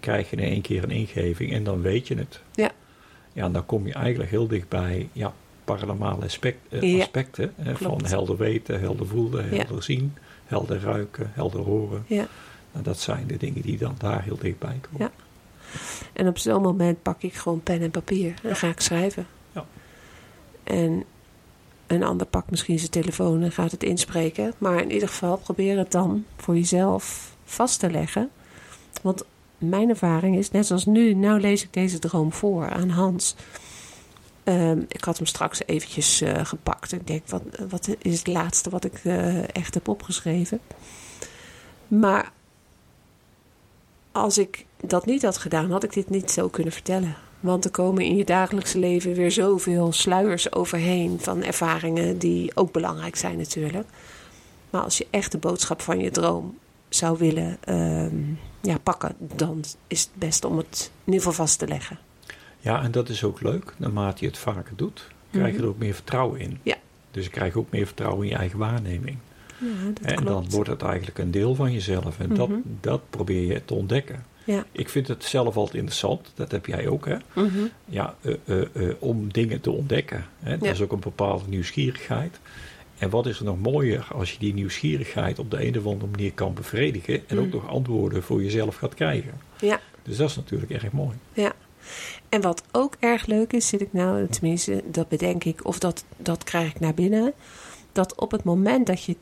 [0.00, 2.40] krijg je in één keer een ingeving en dan weet je het.
[2.54, 2.70] Ja.
[3.32, 5.32] Ja, en dan kom je eigenlijk heel dichtbij ja,
[5.76, 7.52] paranormale aspect, eh, Ja, aspecten.
[7.56, 9.64] eh, van helder weten, helder voelen, Ja.
[9.64, 10.14] helder zien,
[10.46, 12.04] helder ruiken, helder horen.
[12.06, 12.26] ja.
[12.72, 15.00] Nou, dat zijn de dingen die dan daar heel dichtbij komen.
[15.00, 15.10] Ja.
[16.12, 19.26] En op zo'n moment pak ik gewoon pen en papier en ga ik schrijven.
[19.52, 19.64] Ja.
[20.64, 21.04] En
[21.86, 24.52] een ander pakt misschien zijn telefoon en gaat het inspreken.
[24.58, 28.30] Maar in ieder geval probeer het dan voor jezelf vast te leggen.
[29.02, 29.24] Want
[29.58, 33.34] mijn ervaring is, net zoals nu, nou lees ik deze droom voor aan Hans.
[34.48, 36.92] Ehm, ik had hem straks eventjes eh, gepakt.
[36.92, 40.60] Ik denk, wat, wat is het laatste wat ik eh, echt heb opgeschreven?
[41.88, 42.32] Maar
[44.12, 47.16] als ik dat niet had gedaan, had ik dit niet zo kunnen vertellen.
[47.40, 52.72] Want er komen in je dagelijkse leven weer zoveel sluiers overheen van ervaringen die ook
[52.72, 53.88] belangrijk zijn natuurlijk.
[54.70, 56.58] Maar als je echt de boodschap van je droom
[56.88, 58.16] zou willen ehm,
[58.60, 62.07] ja, pakken, dan is het best om het in ieder geval vast te leggen.
[62.60, 63.74] Ja, en dat is ook leuk.
[63.76, 65.62] Naarmate je het vaker doet, krijg je Mhm.
[65.62, 66.58] er ook meer vertrouwen in.
[66.62, 66.76] Ja.
[67.10, 69.16] Dus je krijgt ook meer vertrouwen in je eigen waarneming.
[69.58, 69.66] Ja,
[70.02, 72.18] dat en dan wordt het eigenlijk een deel van jezelf.
[72.20, 72.58] En dat, Mhm.
[72.80, 74.24] dat probeer je te ontdekken.
[74.44, 74.64] Ja.
[74.72, 77.16] Ik vind het zelf altijd interessant, dat heb jij ook, hè?
[77.34, 77.48] Mhm.
[77.84, 80.24] Ja, eh, eh, eh, om dingen te ontdekken.
[80.38, 80.50] Hè?
[80.58, 80.70] Dat Ja.
[80.72, 82.38] is ook een bepaalde nieuwsgierigheid.
[82.98, 86.10] En wat is er nog mooier als je die nieuwsgierigheid op de een of andere
[86.10, 87.50] manier kan bevredigen en ook Mm.
[87.50, 89.32] nog antwoorden voor jezelf gaat krijgen.
[89.60, 89.80] Ja.
[90.02, 91.16] Dus dat is natuurlijk erg mooi.
[91.32, 91.52] Ja.
[92.28, 96.04] En wat ook erg leuk is, zit ik nou, tenminste, dat bedenk ik, of dat,
[96.16, 97.32] dat krijg ik naar binnen.
[97.92, 99.16] Dat op het moment dat je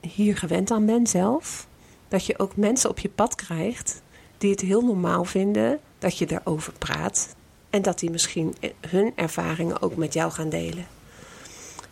[0.00, 1.66] hier gewend aan bent zelf,
[2.08, 4.02] dat je ook mensen op je pad krijgt
[4.38, 7.34] die het heel normaal vinden dat je erover praat.
[7.70, 8.54] En dat die misschien
[8.88, 10.86] hun ervaringen ook met jou gaan delen.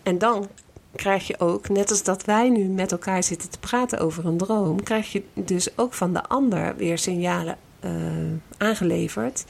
[0.03, 0.49] En dan
[0.95, 4.37] krijg je ook, net als dat wij nu met elkaar zitten te praten over een
[4.37, 7.91] droom, krijg je dus ook van de ander weer signalen eh,
[8.57, 9.45] aangeleverd.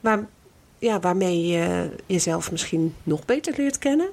[0.00, 0.26] Waar,
[0.78, 4.08] ja, waarmee je jezelf misschien nog beter leert kennen.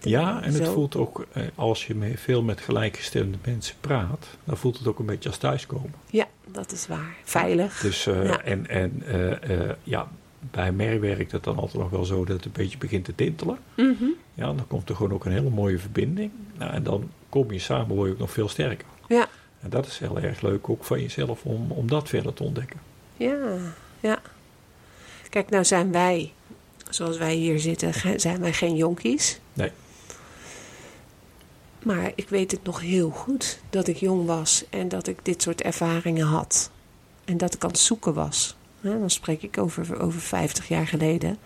[0.00, 0.72] Ja, en het Zo.
[0.72, 5.06] voelt ook, eh, als je veel met gelijkgestemde mensen praat, dan voelt het ook een
[5.06, 5.94] beetje als thuiskomen.
[6.10, 7.14] Ja, dat is waar.
[7.24, 7.80] Veilig.
[7.80, 8.42] Dus, eh, Ja.
[8.42, 10.08] en, en eh, ja,
[10.50, 13.14] bij mij werkt het dan altijd nog wel zo dat het een beetje begint te
[13.14, 13.58] tintelen.
[13.76, 14.04] Mhm.
[14.34, 16.30] Ja, dan komt er gewoon ook een hele mooie verbinding.
[16.58, 18.86] Nou, en dan kom je samen, word je ook nog veel sterker.
[19.08, 19.26] Ja.
[19.60, 22.80] En dat is heel erg leuk ook van jezelf om, om dat verder te ontdekken.
[23.16, 23.36] Ja,
[24.00, 24.18] ja.
[25.34, 26.32] Kijk, nou zijn wij,
[26.90, 29.40] zoals wij hier zitten, zijn wij geen jonkies.
[29.52, 29.70] Nee.
[31.82, 35.42] Maar ik weet het nog heel goed dat ik jong was en dat ik dit
[35.42, 36.70] soort ervaringen had.
[37.24, 38.56] En dat ik aan het zoeken was.
[38.80, 41.38] Dan spreek ik over, over 50 jaar geleden.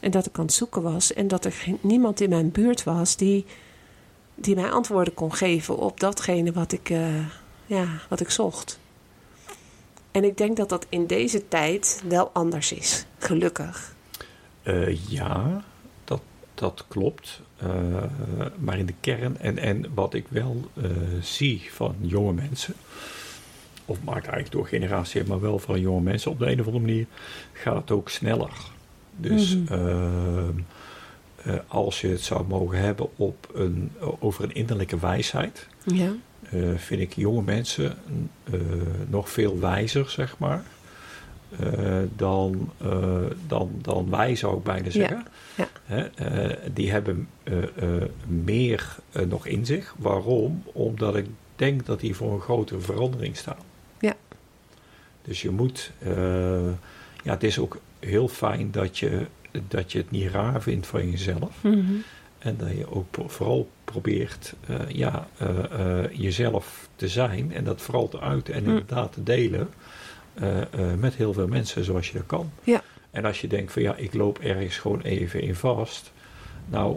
[0.00, 2.84] En dat ik aan het zoeken was en dat er geen, niemand in mijn buurt
[2.84, 3.44] was die,
[4.34, 7.26] die mij antwoorden kon geven op datgene wat ik, eh,
[7.66, 8.78] ja, wat ik zocht.
[10.16, 13.06] En ik denk dat dat in deze tijd wel anders is.
[13.18, 13.94] Gelukkig.
[14.62, 15.64] Eh, ja,
[16.04, 16.20] dat,
[16.54, 17.40] dat klopt.
[17.56, 17.68] Eh,
[18.58, 20.84] maar in de kern, en, en wat ik wel eh,
[21.20, 22.74] zie van jonge mensen,
[23.84, 26.84] of maakt eigenlijk door generatie, maar wel van jonge mensen op de een of andere
[26.84, 27.06] manier,
[27.52, 28.52] gaat het ook sneller.
[29.16, 30.50] Dus Mhm.
[31.66, 36.12] als je het zou mogen hebben op een, over een innerlijke wijsheid, Ja.
[36.50, 37.94] Eh, vind ik jonge mensen
[38.44, 38.60] eh,
[39.08, 40.62] nog veel wijzer, zeg maar.
[41.58, 42.72] eh, dan,
[43.46, 45.26] dan, dan wij, zou ik bijna zeggen.
[45.56, 45.68] ja.
[45.84, 46.08] Hè,
[46.72, 47.28] die hebben
[48.26, 48.96] meer
[49.28, 49.94] nog in zich.
[49.98, 50.62] Waarom?
[50.72, 53.62] Omdat ik denk dat die voor een grotere verandering staan.
[54.00, 54.14] Ja.
[55.22, 55.92] Dus je moet...
[57.22, 59.26] ja, het is ook heel fijn dat je,
[59.68, 61.62] dat je het niet raar vindt van jezelf.
[61.62, 61.94] Mhm.
[62.46, 67.80] En dat je ook vooral probeert eh, ja, eh, eh, jezelf te zijn en dat
[67.82, 68.68] vooral te uiten en Mm.
[68.68, 69.68] inderdaad te delen
[70.98, 72.50] met heel veel mensen zoals je dat kan.
[72.64, 72.82] Ja.
[73.10, 76.12] En als je denkt van ja, ik loop ergens gewoon even in vast.
[76.66, 76.96] Nou,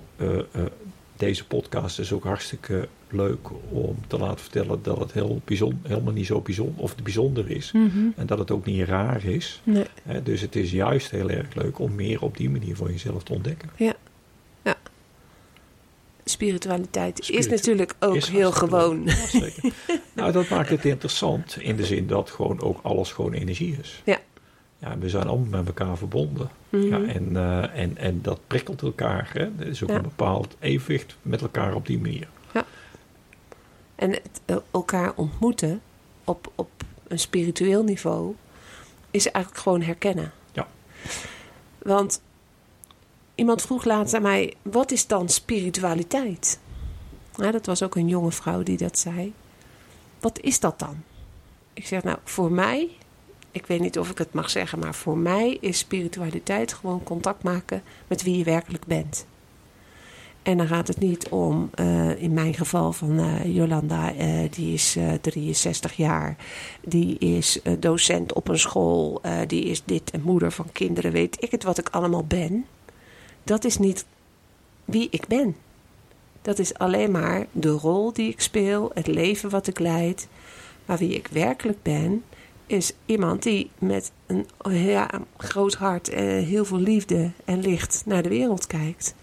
[1.16, 6.14] deze podcast is ook hartstikke leuk om te laten vertellen dat het heel bijzonder, helemaal
[6.14, 7.72] niet zo bijzonder, of bijzonder is.
[7.72, 8.08] Mhm.
[8.16, 9.62] En dat het ook niet raar is.
[9.64, 9.86] Nee.
[10.04, 13.24] Hè, dus het is juist heel erg leuk om meer op die manier voor jezelf
[13.24, 13.70] te ontdekken.
[16.40, 19.02] Spiritualiteit is natuurlijk ook Is heel gewoon.
[19.06, 19.72] Ja, zeker.
[20.14, 24.02] nou, dat maakt het interessant in de zin dat gewoon ook alles gewoon energie is.
[24.06, 24.20] Ja.
[24.78, 26.50] Ja, we zijn allemaal met elkaar verbonden.
[26.70, 26.84] Mhm.
[26.86, 29.30] Ja, en, eh, en, en dat prikkelt elkaar.
[29.34, 29.50] Hè?
[29.60, 29.96] Er is ook Ja.
[29.96, 32.28] een bepaald evenwicht met elkaar op die manier.
[33.96, 35.82] En het, eh, elkaar ontmoeten
[36.24, 36.70] op, op
[37.08, 38.36] een spiritueel niveau
[39.12, 40.32] is eigenlijk gewoon herkennen.
[40.52, 40.68] Ja.
[41.78, 42.22] Want
[43.40, 46.60] iemand vroeg laatst aan mij: wat is dan spiritualiteit?
[47.36, 49.34] Ja, dat was ook een jonge vrouw die dat zei.
[50.20, 51.04] Wat is dat dan?
[51.74, 52.90] Ik zeg nou, voor mij,
[53.52, 57.44] ik weet niet of ik het mag zeggen, maar voor mij is spiritualiteit gewoon contact
[57.44, 59.26] maken met wie je werkelijk bent.
[60.44, 64.74] En dan gaat het niet om, eh, in mijn geval van eh, Jolanda, eh, die
[64.74, 66.36] is eh 63 jaar.
[66.82, 69.22] Die is docent op een school.
[69.48, 71.12] die is dit en moeder van kinderen.
[71.12, 72.66] Weet ik het wat ik allemaal ben.
[73.50, 74.06] Dat is niet
[74.86, 75.56] wie ik ben.
[76.42, 80.28] Dat is alleen maar de rol die ik speel, het leven wat ik leid.
[80.86, 82.24] Maar wie ik werkelijk ben,
[82.66, 84.46] is iemand die met een
[85.38, 89.16] groot hart, eh, heel veel liefde en licht naar de wereld kijkt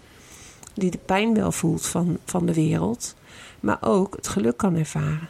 [0.73, 3.15] die de pijn wel voelt van, van de wereld,
[3.59, 5.29] maar ook het geluk kan ervaren.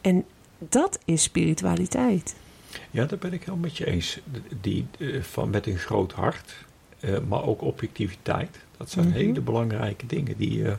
[0.00, 0.24] En
[0.58, 2.34] dat is spiritualiteit.
[2.90, 4.20] Ja, daar ben ik helemaal met je eens.
[4.60, 6.54] Die, eh, van, met een groot hart,
[7.28, 8.58] maar ook objectiviteit.
[8.76, 9.16] Dat zijn Mhm.
[9.16, 10.72] hele belangrijke dingen die, eh,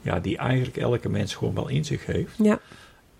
[0.00, 2.34] ja, die eigenlijk elke mens gewoon wel in zich heeft.
[2.38, 2.58] Ja,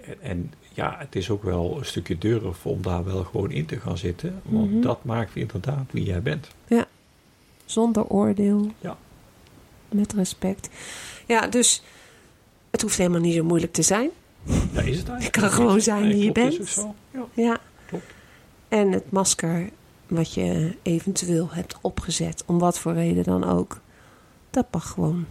[0.04, 3.66] En, en ja, het is ook wel een stukje durf om daar wel gewoon in
[3.66, 4.40] te gaan zitten.
[4.42, 4.80] Want Mhm.
[4.80, 6.48] dat maakt inderdaad wie jij bent.
[7.64, 8.70] zonder oordeel.
[8.80, 8.96] Ja.
[9.88, 10.68] Met respect.
[11.26, 11.82] Ja, dus
[12.70, 14.10] het hoeft helemaal niet zo moeilijk te zijn.
[14.72, 15.22] Daar is het eigenlijk.
[15.34, 16.84] Je kan gewoon zijn wie je bent.
[17.12, 17.26] Ja.
[17.32, 17.60] Ja.
[18.68, 19.68] En het masker
[20.14, 23.81] wat je eventueel hebt opgezet, om wat voor reden dan ook,
[24.51, 25.27] dat mag gewoon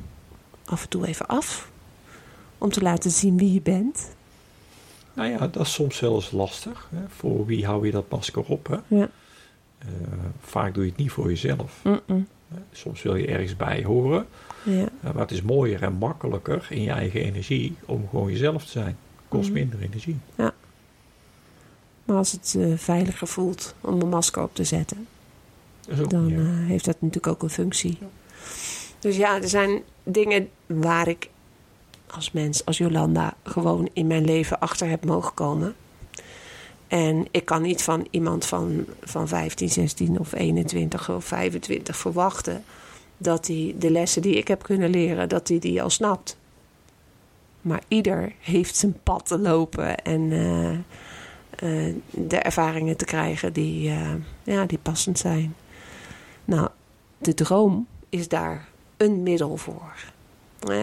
[0.65, 1.69] af en toe even af.
[2.57, 4.15] Om te laten zien wie je bent.
[5.13, 6.87] Nou ja, dat is soms wel eens lastig.
[6.95, 7.01] Hè?
[7.09, 8.67] Voor wie hou je dat masker op?
[8.67, 8.95] Hè?
[8.97, 9.09] Ja.
[9.79, 9.87] Eh,
[10.41, 11.81] vaak doe je het niet voor jezelf.
[12.71, 14.25] Soms wil je ergens bij horen.
[14.63, 14.81] Ja.
[15.01, 18.71] Eh, maar het is mooier en makkelijker in je eigen energie om gewoon jezelf te
[18.71, 18.97] zijn.
[19.27, 19.53] Kost Mhm.
[19.53, 20.17] minder energie.
[22.11, 25.07] Maar als het eh, veiliger voelt om een masker op te zetten,
[25.99, 27.97] ook dan eh, heeft dat natuurlijk ook een functie.
[28.99, 31.29] Dus ja, er zijn dingen waar ik
[32.07, 35.75] als mens, als Jolanda, gewoon in mijn leven achter heb mogen komen.
[36.87, 42.63] En ik kan niet van iemand van, van 15, 16 of 21 of 25 verwachten
[43.17, 46.37] dat hij de lessen die ik heb kunnen leren, dat hij die al snapt.
[47.61, 50.77] Maar ieder heeft zijn pad te lopen en eh,
[51.55, 55.55] eh, de ervaringen te krijgen die, eh, ja, die passend zijn.
[56.45, 56.69] Nou,
[57.17, 59.93] de droom is daar een middel voor.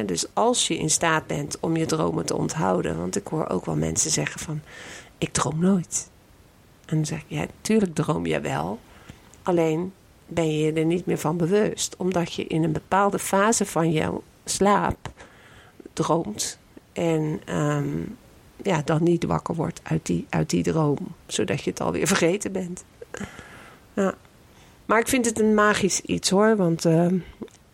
[0.06, 2.98] Dus als je in staat bent om je dromen te onthouden.
[2.98, 4.60] Want ik hoor ook wel mensen zeggen van,
[5.18, 6.10] ik droom nooit.
[6.86, 8.78] En dan zeg ik, ja, tuurlijk droom je wel.
[9.42, 9.92] Alleen
[10.26, 11.94] ben je je er niet meer van bewust.
[11.96, 15.10] Omdat je in een bepaalde fase van jouw slaap
[15.92, 16.58] droomt.
[16.92, 18.02] En ehm,
[18.62, 20.98] ja, dan niet wakker wordt uit die, uit die droom.
[21.26, 22.84] Zodat je het alweer vergeten bent.
[23.92, 24.14] Ja.
[24.86, 26.56] Maar ik vind het een magisch iets hoor.
[26.56, 27.18] Want ehm,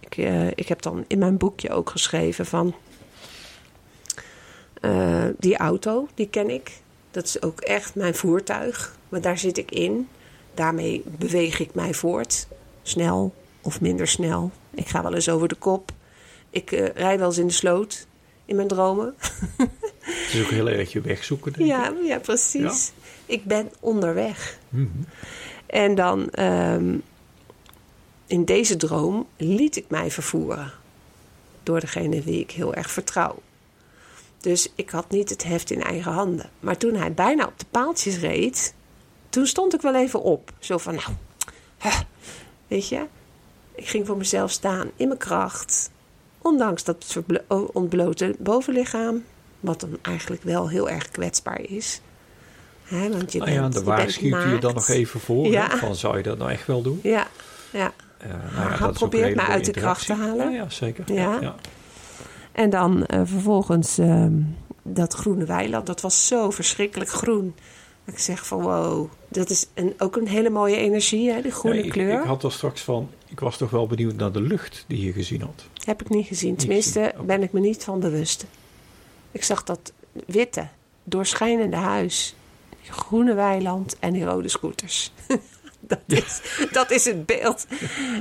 [0.00, 2.74] ik, eh, ik heb dan in mijn boekje ook geschreven van...
[4.80, 6.82] eh, die auto, die ken ik.
[7.10, 8.96] Dat is ook echt mijn voertuig.
[9.08, 10.08] Maar daar zit ik in.
[10.54, 12.46] Daarmee beweeg ik mij voort.
[12.82, 14.50] Snel of minder snel.
[14.70, 15.90] Ik ga wel eens over de kop.
[16.50, 18.06] Ik eh rij wel eens in de sloot
[18.44, 19.14] in mijn dromen.
[20.24, 21.76] Het is ook heel erg je weg zoeken, denk ik.
[21.76, 22.92] Ja, ja precies.
[23.26, 24.58] Ik ben onderweg.
[24.68, 24.88] Mhm.
[25.66, 26.96] En dan ehm,
[28.26, 30.72] in deze droom liet ik mij vervoeren
[31.62, 33.42] door degene wie ik heel erg vertrouw.
[34.40, 36.50] Dus ik had niet het heft in eigen handen.
[36.60, 38.74] Maar toen hij bijna op de paaltjes reed,
[39.28, 40.52] toen stond ik wel even op.
[40.58, 41.10] Zo van, nou,
[42.68, 43.06] weet je,
[43.74, 45.90] ik ging voor mezelf staan in mijn kracht.
[46.38, 47.18] Ondanks dat
[47.72, 49.24] ontblote bovenlichaam,
[49.64, 52.00] wat dan eigenlijk wel heel erg kwetsbaar is.
[52.84, 54.74] Hè, want je Nou ja, bent, de je waarschuwt je dan naakt.
[54.74, 55.46] nog even voor.
[55.46, 55.76] Ja.
[55.76, 57.00] Van, zou je dat nou echt wel doen?
[57.02, 57.26] Ja,
[57.72, 57.92] ja.
[58.18, 60.50] Eh, nou dat hele mij uit de kracht te halen.
[60.50, 61.12] Ja, ja zeker.
[61.12, 61.38] Ja.
[61.40, 61.54] ja.
[62.52, 64.32] En dan eh, vervolgens ehm,
[64.82, 65.86] dat groene weiland.
[65.86, 67.54] Dat was zo verschrikkelijk groen.
[68.04, 71.82] Ik zeg van wow, dat is een, ook een hele mooie energie, hè, die groene
[71.82, 72.18] ik, kleur.
[72.20, 75.12] Ik had er straks van, ik was toch wel benieuwd naar de lucht die je
[75.12, 75.64] gezien had.
[75.84, 76.50] Heb ik niet gezien.
[76.50, 77.24] Niet Tenminste, gezien, oké.
[77.24, 78.46] ben ik me niet van bewust.
[79.34, 79.92] Ik zag dat
[80.26, 80.68] witte,
[81.04, 82.34] doorschijnende huis,
[82.82, 85.12] die groene weiland en die rode scooters.
[85.80, 86.40] dat, is,
[86.72, 87.66] dat is het beeld.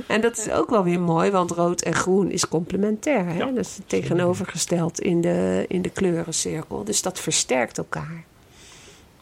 [0.06, 3.26] En dat is ook wel weer mooi, want rood en groen is complementair.
[3.26, 3.38] Hè?
[3.38, 3.46] Ja.
[3.46, 6.84] Dat is tegenovergesteld in de, in de kleurencirkel.
[6.84, 8.24] Dus dat versterkt elkaar.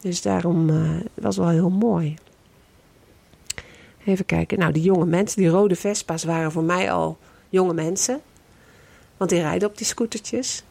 [0.01, 2.15] Dus daarom eh was wel heel mooi.
[4.05, 4.59] Even kijken.
[4.59, 7.17] Nou, die jonge mensen, die rode Vespa's waren voor mij al
[7.49, 8.21] jonge mensen.
[9.17, 10.63] Want die rijden op die scootertjes.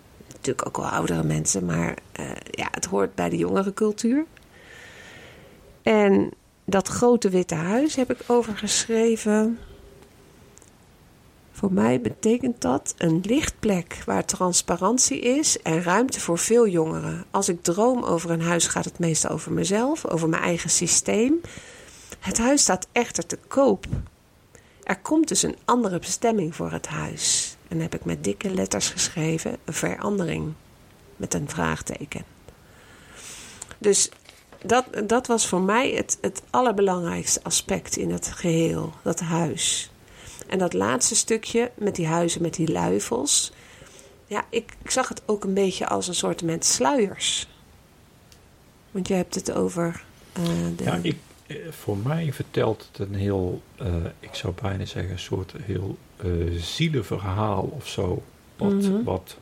[0.43, 4.25] Natuurlijk ook wel oudere mensen, maar eh, ja, het hoort bij de jongere cultuur.
[5.83, 6.31] En
[6.65, 9.59] dat grote witte huis heb ik overgeschreven.
[11.53, 17.25] Voor mij betekent dat een lichtplek waar transparantie is en ruimte voor veel jongeren.
[17.31, 21.41] Als ik droom over een huis, gaat het meestal over mezelf, over mijn eigen systeem.
[22.19, 23.87] Het huis staat echter te koop.
[24.83, 27.52] Er komt dus een andere bestemming voor het huis.
[27.73, 30.53] En heb ik met dikke letters geschreven: verandering.
[31.17, 32.25] Met een vraagteken.
[33.79, 34.11] Dus
[34.63, 39.91] dat, dat was voor mij het, het allerbelangrijkste aspect in het geheel, dat huis.
[40.47, 43.53] En dat laatste stukje met die huizen, met die luifels.
[44.27, 47.49] Ja, ik, ik zag het ook een beetje als een soort met sluiers.
[48.91, 50.79] Want je hebt het over eh.
[50.79, 55.19] Ja, ik, eh, voor mij vertelt het een heel, eh, ik zou bijna zeggen, een
[55.19, 58.23] soort heel eh zielenverhaal of zo.
[58.57, 59.03] Wat, Mhm.
[59.05, 59.37] wat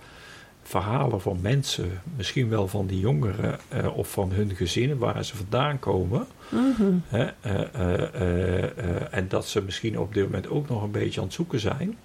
[0.63, 5.37] verhalen van mensen, misschien wel van die jongeren eh, of van hun gezinnen waar ze
[5.37, 6.27] vandaan komen.
[6.49, 6.93] Mhm.
[7.07, 11.35] Hè, eh, en dat ze misschien op dit moment ook nog een beetje aan het
[11.35, 11.97] zoeken zijn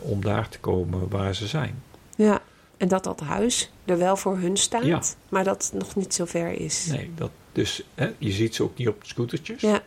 [0.00, 1.82] om daar te komen waar ze zijn.
[2.16, 2.40] Ja,
[2.76, 5.02] en dat dat huis er wel voor hun staat, Ja.
[5.28, 6.86] maar dat het nog niet zo ver is.
[6.86, 9.60] Nee, dat, dus hè, je ziet ze ook niet op de scootertjes.
[9.60, 9.80] Ja, ze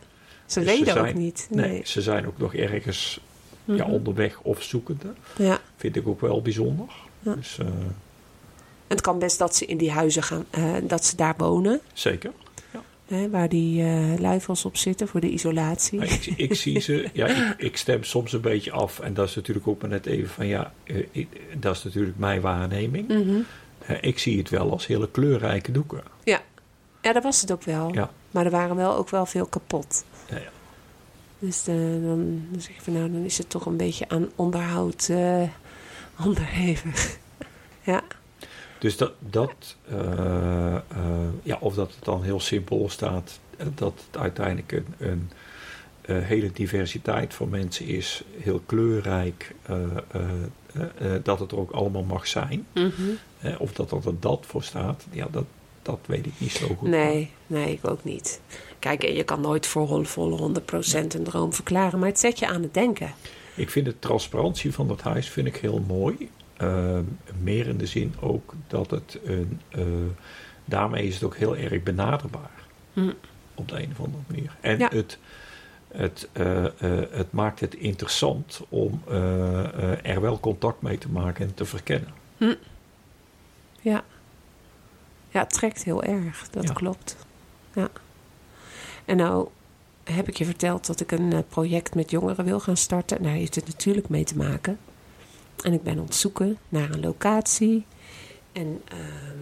[0.44, 1.46] Dus ze weten ook zijn- niet.
[1.50, 1.80] Nee, Nee.
[1.84, 3.20] ze zijn ook nog ergens
[3.76, 3.92] ja, Mhm.
[3.94, 5.12] onderweg of zoekende.
[5.36, 5.58] ja.
[5.76, 6.86] Vind ik ook wel bijzonder.
[7.20, 7.34] Ja.
[7.34, 7.66] Dus, eh,
[8.86, 12.30] Het kan best dat ze in die huizen gaan, eh, dat ze daar wonen, zeker.
[13.06, 15.98] hè, waar die eh luifels op zitten voor de isolatie.
[15.98, 19.00] Maar ik, ik zie ze, ja, ik, ik stem soms een beetje af.
[19.00, 20.72] En dat is natuurlijk ook maar net even van ja,
[21.10, 23.08] ik- dat is natuurlijk mijn waarneming.
[23.08, 23.38] Mhm.
[24.00, 26.02] Ik zie het wel als hele kleurrijke doeken.
[26.24, 26.40] Ja.
[27.02, 27.94] ja, dat was het ook wel.
[27.94, 28.10] Ja.
[28.30, 30.04] Maar er waren wel ook wel veel kapot.
[30.30, 30.48] Ja, ja.
[31.38, 34.30] Dus eh, dan, dan zeg ik van nou, dan is het toch een beetje aan
[34.36, 35.42] onderhoud eh,
[36.26, 37.18] onderhevig.
[37.82, 38.02] ja.
[38.78, 40.76] Dus dat, dat eh,
[41.42, 43.40] ja, of dat het dan heel simpel staat,
[43.74, 45.30] dat het uiteindelijk een,
[46.02, 49.54] een hele diversiteit van mensen is, heel kleurrijk,
[51.22, 52.66] dat het er ook allemaal mag zijn.
[52.72, 53.56] Mhm.
[53.58, 55.44] Of dat er dat voor staat, ja, dat,
[55.90, 56.88] dat weet ik niet zo goed.
[56.88, 58.40] Nee, nee, ik ook niet.
[58.78, 62.46] Kijk, en je kan nooit voor volle 100% een droom verklaren, maar het zet je
[62.48, 63.14] aan het denken.
[63.54, 66.30] Ik vind de transparantie van dat huis vind ik heel mooi.
[66.56, 66.98] Eh,
[67.42, 69.60] meer in de zin ook dat het een.
[69.68, 69.82] eh,
[70.64, 72.50] daarmee is het ook heel erg benaderbaar.
[72.92, 73.12] Hm.
[73.54, 74.56] Op de een of andere manier.
[74.60, 74.88] En Ja.
[74.92, 75.18] het,
[75.88, 76.70] het, eh, eh,
[77.10, 79.02] het maakt het interessant om
[80.02, 82.12] er wel contact mee te maken en te verkennen.
[83.80, 84.04] Ja.
[85.28, 86.48] Ja, het trekt heel erg.
[86.50, 86.72] Dat Ja.
[86.72, 87.16] klopt.
[87.74, 87.88] Ja.
[89.04, 89.48] En nou
[90.04, 93.16] heb ik je verteld dat ik een eh, project met jongeren wil gaan starten.
[93.16, 94.78] En daar heeft het natuurlijk mee te maken.
[95.64, 97.86] En ik ben aan het zoeken naar een locatie.
[98.52, 99.38] En ehm,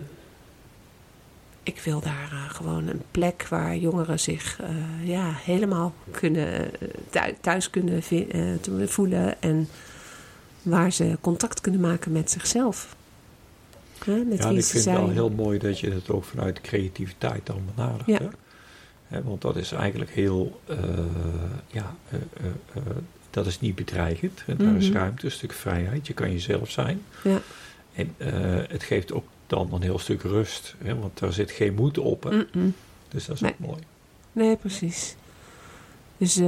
[1.62, 4.68] ik wil daar eh, gewoon een plek waar jongeren zich eh,
[5.08, 6.70] ja, helemaal kunnen,
[7.10, 8.02] thu- thuis kunnen
[8.88, 9.42] voelen.
[9.42, 9.68] En
[10.62, 12.96] waar ze contact kunnen maken met zichzelf.
[14.04, 16.60] Hè, met ja, en ik vind het wel heel mooi dat je het ook vanuit
[16.60, 18.06] creativiteit dan benadert.
[18.06, 18.30] Ja.
[19.06, 19.22] Hè?
[19.22, 20.76] Want dat is eigenlijk heel, eh,
[21.66, 22.18] ja, eh,
[22.74, 22.82] eh,
[23.30, 24.42] dat is niet bedreigend.
[24.46, 24.96] En daar is Mhm.
[24.96, 26.06] ruimte, een stuk vrijheid.
[26.06, 27.02] Je kan jezelf zijn.
[27.24, 27.40] Ja.
[27.94, 28.14] En
[28.68, 30.74] het geeft ook dan een heel stuk rust.
[30.84, 30.98] Hè?
[30.98, 32.22] Want daar zit geen moed op.
[32.22, 32.44] Hè?
[33.08, 33.50] Dus dat is Nee.
[33.52, 33.80] ook mooi.
[34.32, 35.16] Nee, precies.
[36.16, 36.40] Dus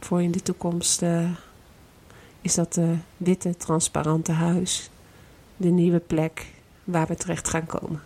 [0.00, 1.02] voor in de toekomst
[2.40, 2.80] is dat
[3.16, 4.90] witte, transparante huis
[5.56, 6.46] de nieuwe plek
[6.92, 8.02] waar we terecht gaan komen.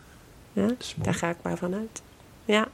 [0.52, 0.68] Ja?
[0.96, 2.02] Daar ga ik maar vanuit.
[2.44, 2.68] Ja.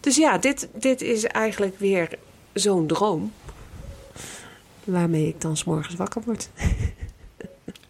[0.00, 2.18] Dus ja, dit, dit is eigenlijk weer
[2.52, 3.32] zo'n droom.
[4.84, 6.50] Waarmee ik dan 's morgens wakker word.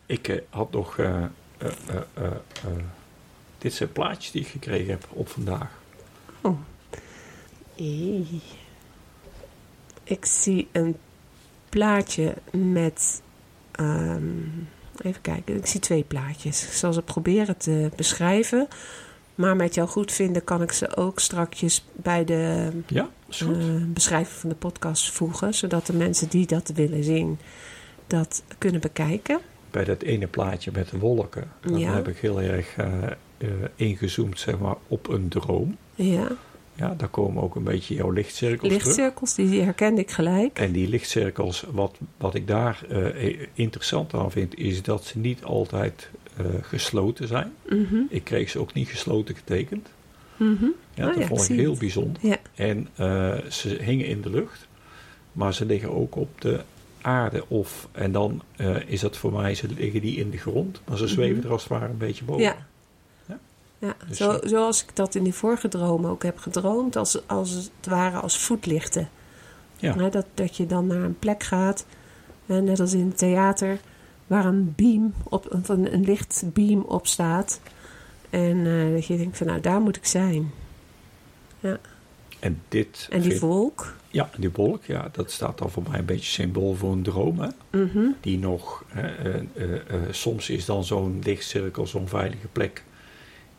[0.07, 0.99] Ik eh, had nog...
[0.99, 1.25] eh,
[1.59, 1.71] eh,
[2.15, 2.31] eh,
[3.59, 5.79] dit zijn plaatjes die ik gekregen heb op vandaag.
[7.77, 8.27] Hey.
[10.05, 10.97] Ik zie een
[11.69, 13.23] plaatje met.
[13.73, 14.39] ehm,
[15.05, 16.63] even kijken, ik zie twee plaatjes.
[16.67, 18.69] Ik zal ze proberen te beschrijven.
[19.35, 23.47] Maar met jouw goedvinden kan ik ze ook strakjes bij de Ja, eh,
[23.87, 25.55] beschrijving van de podcast voegen.
[25.55, 27.39] Zodat de mensen die dat willen zien,
[28.07, 29.39] dat kunnen bekijken.
[29.71, 31.95] Bij dat ene plaatje met de wolken, dan Ja.
[31.95, 32.87] heb ik heel erg eh,
[33.39, 35.77] eh, ingezoomd zeg maar, op een droom.
[35.95, 36.27] Ja,
[36.81, 38.85] Ja, daar komen ook een beetje jouw lichtcirkels terug.
[38.85, 40.59] lichtcirkels, die herkende ik gelijk.
[40.59, 45.45] En die lichtcirkels, wat, wat ik daar eh, interessant aan vind, is dat ze niet
[45.45, 47.53] altijd eh, gesloten zijn.
[47.69, 49.89] Mhm, Ik kreeg ze ook niet gesloten getekend.
[50.37, 50.65] mhm.
[50.95, 51.79] Ja, Ah dat ja, vond ik heel het.
[51.79, 52.27] bijzonder.
[52.27, 52.37] Ja.
[52.55, 54.69] En eh, ze hingen in de lucht,
[55.33, 56.61] maar ze liggen ook op de
[57.01, 57.45] aarde.
[57.49, 58.43] Of, en dan
[58.87, 61.47] is dat voor mij, ze liggen die in de grond, maar ze zweven Mhm.
[61.47, 62.43] er als het ware een beetje boven.
[62.43, 62.69] Ja.
[63.81, 63.87] Ja.
[63.89, 67.29] Ja, Dus zo, zo- zoals ik dat in die vorige droom ook heb gedroomd, als,
[67.29, 69.09] als het ware als voetlichten.
[69.77, 70.09] Ja.
[70.09, 71.85] Dat, dat je dan naar een plek gaat,
[72.47, 73.79] net als in het theater,
[74.27, 77.61] waar een beam op, een, een lichtbeam op staat.
[78.31, 80.51] En eh, dat je denkt van nou, daar moet ik zijn.
[82.41, 83.95] En dit, En die wolk.
[84.09, 87.39] ja, die wolk, ja, dat staat dan voor mij een beetje symbool voor een droom.
[87.41, 87.49] Hè?
[87.85, 89.43] mhm, die nog, eh, eh,
[90.11, 92.85] soms is dan zo'n lichtcirkel, zo'n veilige plek,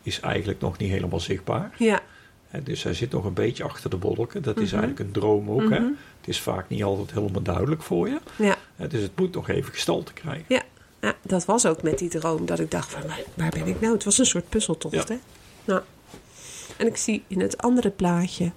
[0.02, 1.70] is eigenlijk nog niet helemaal zichtbaar.
[1.78, 2.00] Ja.
[2.62, 4.42] Dus hij zit nog een beetje achter de wolken.
[4.42, 4.80] Dat is Mhm.
[4.82, 5.60] eigenlijk een droom ook.
[5.70, 5.78] Hè?
[5.78, 5.92] mhm.
[6.18, 8.18] Het is vaak niet altijd helemaal duidelijk voor je.
[8.36, 8.56] Ja.
[8.88, 10.44] Dus het moet nog even gestalte krijgen.
[10.48, 10.62] ja,
[11.22, 13.02] dat was ook met die droom dat ik dacht van
[13.36, 13.92] waar, ben ik nou?
[13.92, 15.04] Het was een soort puzzeltocht, Ja.
[15.06, 15.16] hè?
[15.64, 15.80] Nou.
[16.76, 18.52] En ik zie in het andere plaatje,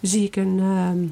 [0.00, 0.58] zie ik een...
[0.60, 1.06] ehm,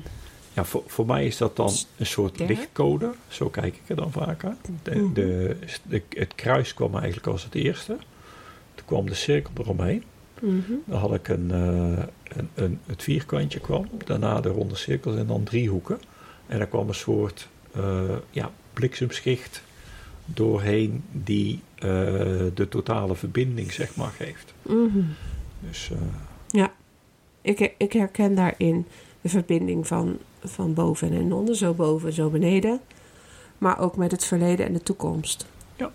[0.55, 3.13] Ja, voor, voor mij is dat dan een soort lichtcode.
[3.29, 4.59] Zo kijk ik er dan vaak aan.
[4.83, 5.13] De, Mhm.
[5.13, 7.97] de, de- het kruis kwam eigenlijk als het eerste.
[8.93, 10.03] Kwam de cirkel eromheen.
[10.41, 10.73] mhm.
[10.85, 12.05] Dan had ik een, eh,
[12.37, 16.01] een, een, het vierkantje kwam, daarna de ronde cirkels en dan driehoeken.
[16.47, 19.63] En er kwam een soort eh, ja, bliksemschicht
[20.25, 21.89] doorheen die eh,
[22.55, 24.55] de totale verbinding zeg maar geeft.
[24.63, 25.03] Mhm.
[25.61, 25.91] Dus
[26.53, 26.67] eh,
[27.41, 28.87] Ik, ik herken daarin
[29.21, 32.81] de verbinding van, van boven en onder, zo boven, zo beneden.
[33.59, 35.47] Maar ook met het verleden en de toekomst.
[35.77, 35.91] Ja.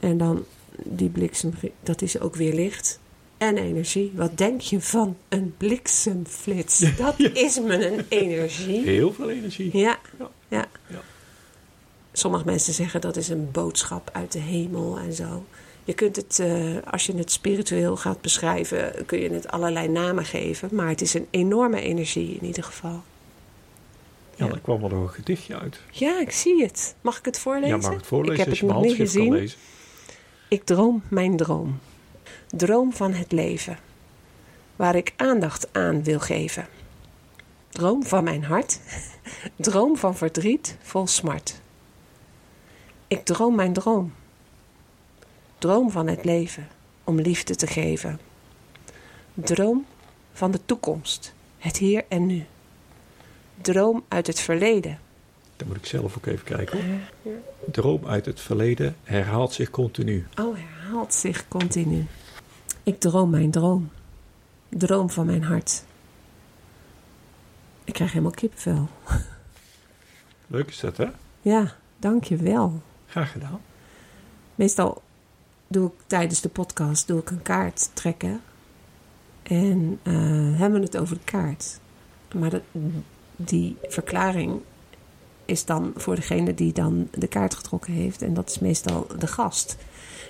[0.00, 0.44] En dan
[0.82, 1.52] die bliksem,
[1.82, 2.98] dat is ook weer licht
[3.38, 4.12] en energie.
[4.14, 6.78] Wat denk je van een bliksemflits?
[6.96, 8.82] Dat is me een energie.
[8.84, 9.76] heel veel energie.
[9.78, 9.98] Ja.
[10.18, 10.30] Ja.
[10.48, 10.66] ja.
[10.86, 11.00] Ja.
[12.12, 15.44] Sommige mensen zeggen dat is een boodschap uit de hemel en zo.
[15.84, 20.24] Je kunt het, eh, als je het spiritueel gaat beschrijven, kun je het allerlei namen
[20.24, 20.68] geven.
[20.72, 23.02] Maar het is een enorme energie in ieder geval.
[24.36, 24.58] Ja, Ja.
[24.62, 25.80] kwam nog een gedichtje uit.
[25.90, 26.94] Ja, ik zie het.
[27.00, 27.68] Mag ik het voorlezen?
[27.68, 29.36] Ja, mag ik het voorlezen Ik heb als het je mijn nog niet handschrift kan
[29.36, 29.42] gezien.
[29.42, 29.58] lezen?
[30.48, 31.78] Ik droom mijn droom.
[32.46, 33.78] Droom van het leven.
[34.76, 36.66] Waar ik aandacht aan wil geven.
[37.68, 38.80] Droom van mijn hart.
[39.56, 41.60] Droom van verdriet vol smart.
[43.08, 44.12] Ik droom mijn droom.
[45.58, 46.68] Droom van het leven
[47.04, 48.20] om liefde te geven.
[49.34, 49.86] Droom
[50.32, 52.44] van de toekomst, het hier en nu.
[53.60, 54.98] Droom uit het verleden.
[55.56, 56.78] Dan moet ik zelf ook even kijken.
[57.22, 57.32] hoor.
[57.70, 60.26] Droom uit het verleden herhaalt zich continu.
[60.40, 62.06] Oh, herhaalt zich continu.
[62.82, 63.90] Ik droom mijn droom.
[64.68, 65.84] Droom van mijn hart.
[67.84, 68.88] Ik krijg helemaal kippenvel.
[70.46, 71.06] Leuk is dat, hè?
[71.42, 72.82] Ja, dank je wel.
[73.06, 73.60] Graag gedaan.
[74.54, 75.02] Meestal
[75.66, 78.40] doe ik tijdens de podcast doe ik een kaart trekken.
[79.42, 80.14] En eh,
[80.58, 81.78] hebben we het over de kaart.
[82.34, 82.62] Maar dat,
[83.36, 84.60] die verklaring
[85.44, 88.22] is dan voor degene die dan de kaart getrokken heeft.
[88.22, 89.76] En dat is meestal de gast.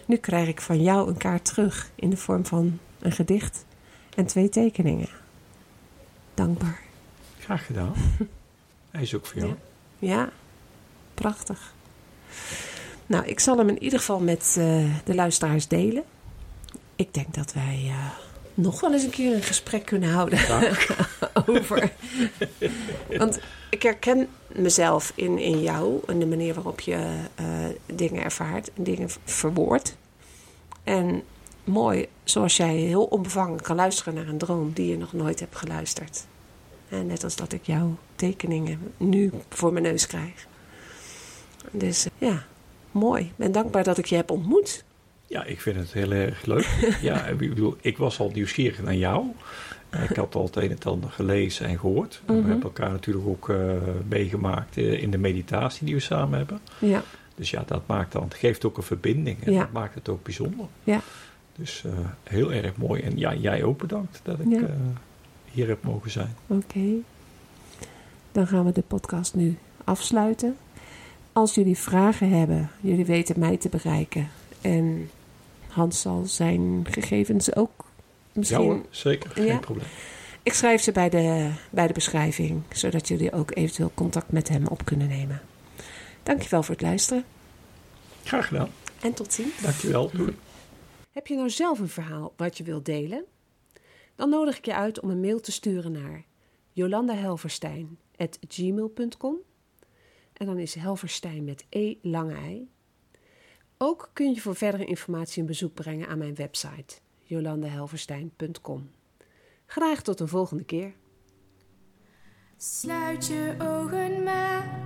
[0.07, 3.65] Nu krijg ik van jou een kaart terug in de vorm van een gedicht
[4.17, 5.09] en twee tekeningen.
[6.35, 6.81] Dankbaar.
[7.39, 7.93] Graag gedaan.
[8.91, 9.55] Hij is ook voor jou.
[9.99, 10.33] Ja,
[11.15, 11.75] prachtig.
[13.07, 16.05] Nou, ik zal hem in ieder geval met eh, de luisteraars delen.
[16.97, 18.07] Ik denk dat wij eh,
[18.55, 20.39] nog wel eens een keer een gesprek kunnen houden
[21.47, 21.93] over.
[23.19, 23.41] Want
[23.71, 27.47] ik herken mezelf in, in jou en de manier waarop je eh,
[27.87, 29.97] dingen ervaart en dingen verwoordt.
[30.85, 31.23] En
[31.65, 35.57] mooi, zoals jij heel onbevangen kan luisteren naar een droom die je nog nooit hebt
[35.57, 36.27] geluisterd.
[36.89, 40.47] En net als dat ik jouw tekeningen nu voor mijn neus krijg.
[41.71, 42.45] Dus ja,
[42.91, 43.25] mooi.
[43.25, 44.85] Ik ben dankbaar dat ik je heb ontmoet.
[45.35, 46.89] Ja, ik vind het heel erg leuk.
[47.03, 49.27] ja, ik bedoel, ik was al nieuwsgierig naar jou.
[50.09, 52.23] Ik had al het een en ander gelezen en gehoord.
[52.27, 52.45] We Mhm.
[52.47, 53.57] hebben elkaar natuurlijk ook eh,
[54.09, 56.61] meegemaakt eh, in de meditatie die we samen hebben.
[56.79, 57.03] Ja,
[57.35, 59.59] Dus ja, dat maakt dan, geeft ook een verbinding en Ja.
[59.61, 60.67] dat maakt het ook bijzonder.
[60.85, 61.01] Ja.
[61.57, 63.03] Dus eh, heel erg mooi.
[63.03, 64.67] En ja, jij ook bedankt dat ik Ja.
[65.51, 66.35] hier heb mogen zijn.
[66.47, 66.81] oké.
[68.33, 70.57] Dan gaan we de podcast nu afsluiten.
[71.33, 74.29] Als jullie vragen hebben, jullie weten mij te bereiken.
[74.61, 75.11] En
[75.75, 77.85] Hans zal zijn gegevens ook
[78.33, 78.61] misschien...
[78.61, 79.59] Ja hoor, zeker, geen Ja.
[79.59, 79.87] probleem.
[80.43, 84.67] Ik schrijf ze bij de, bij de beschrijving, zodat jullie ook eventueel contact met hem
[84.67, 85.41] op kunnen nemen.
[86.23, 87.25] Dankjewel voor het luisteren
[88.25, 88.69] Graag gedaan.
[89.01, 89.61] en tot ziens.
[89.63, 90.11] Dankjewel.
[90.13, 90.37] Doei.
[91.13, 93.25] Heb je nou zelf een verhaal wat je wilt delen?
[94.17, 96.25] Dan nodig ik je uit om een mail te sturen naar
[96.73, 99.37] jolandahelverstein.gmail.com
[100.33, 102.69] En dan is Helverstein met E lange ei.
[103.87, 108.91] Ook kun je voor verdere informatie een bezoek brengen aan mijn website jolandahelverstein.com.
[109.67, 110.95] Graag tot een volgende keer.
[112.57, 114.81] Sluit je ogen maar,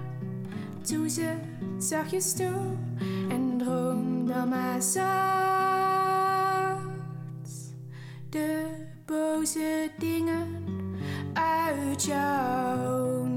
[0.88, 1.36] doe ze
[1.78, 2.76] zachtjes toe
[3.28, 5.08] en droom dan maar zacht.
[8.30, 10.64] De boze dingen
[11.32, 13.27] uit jouw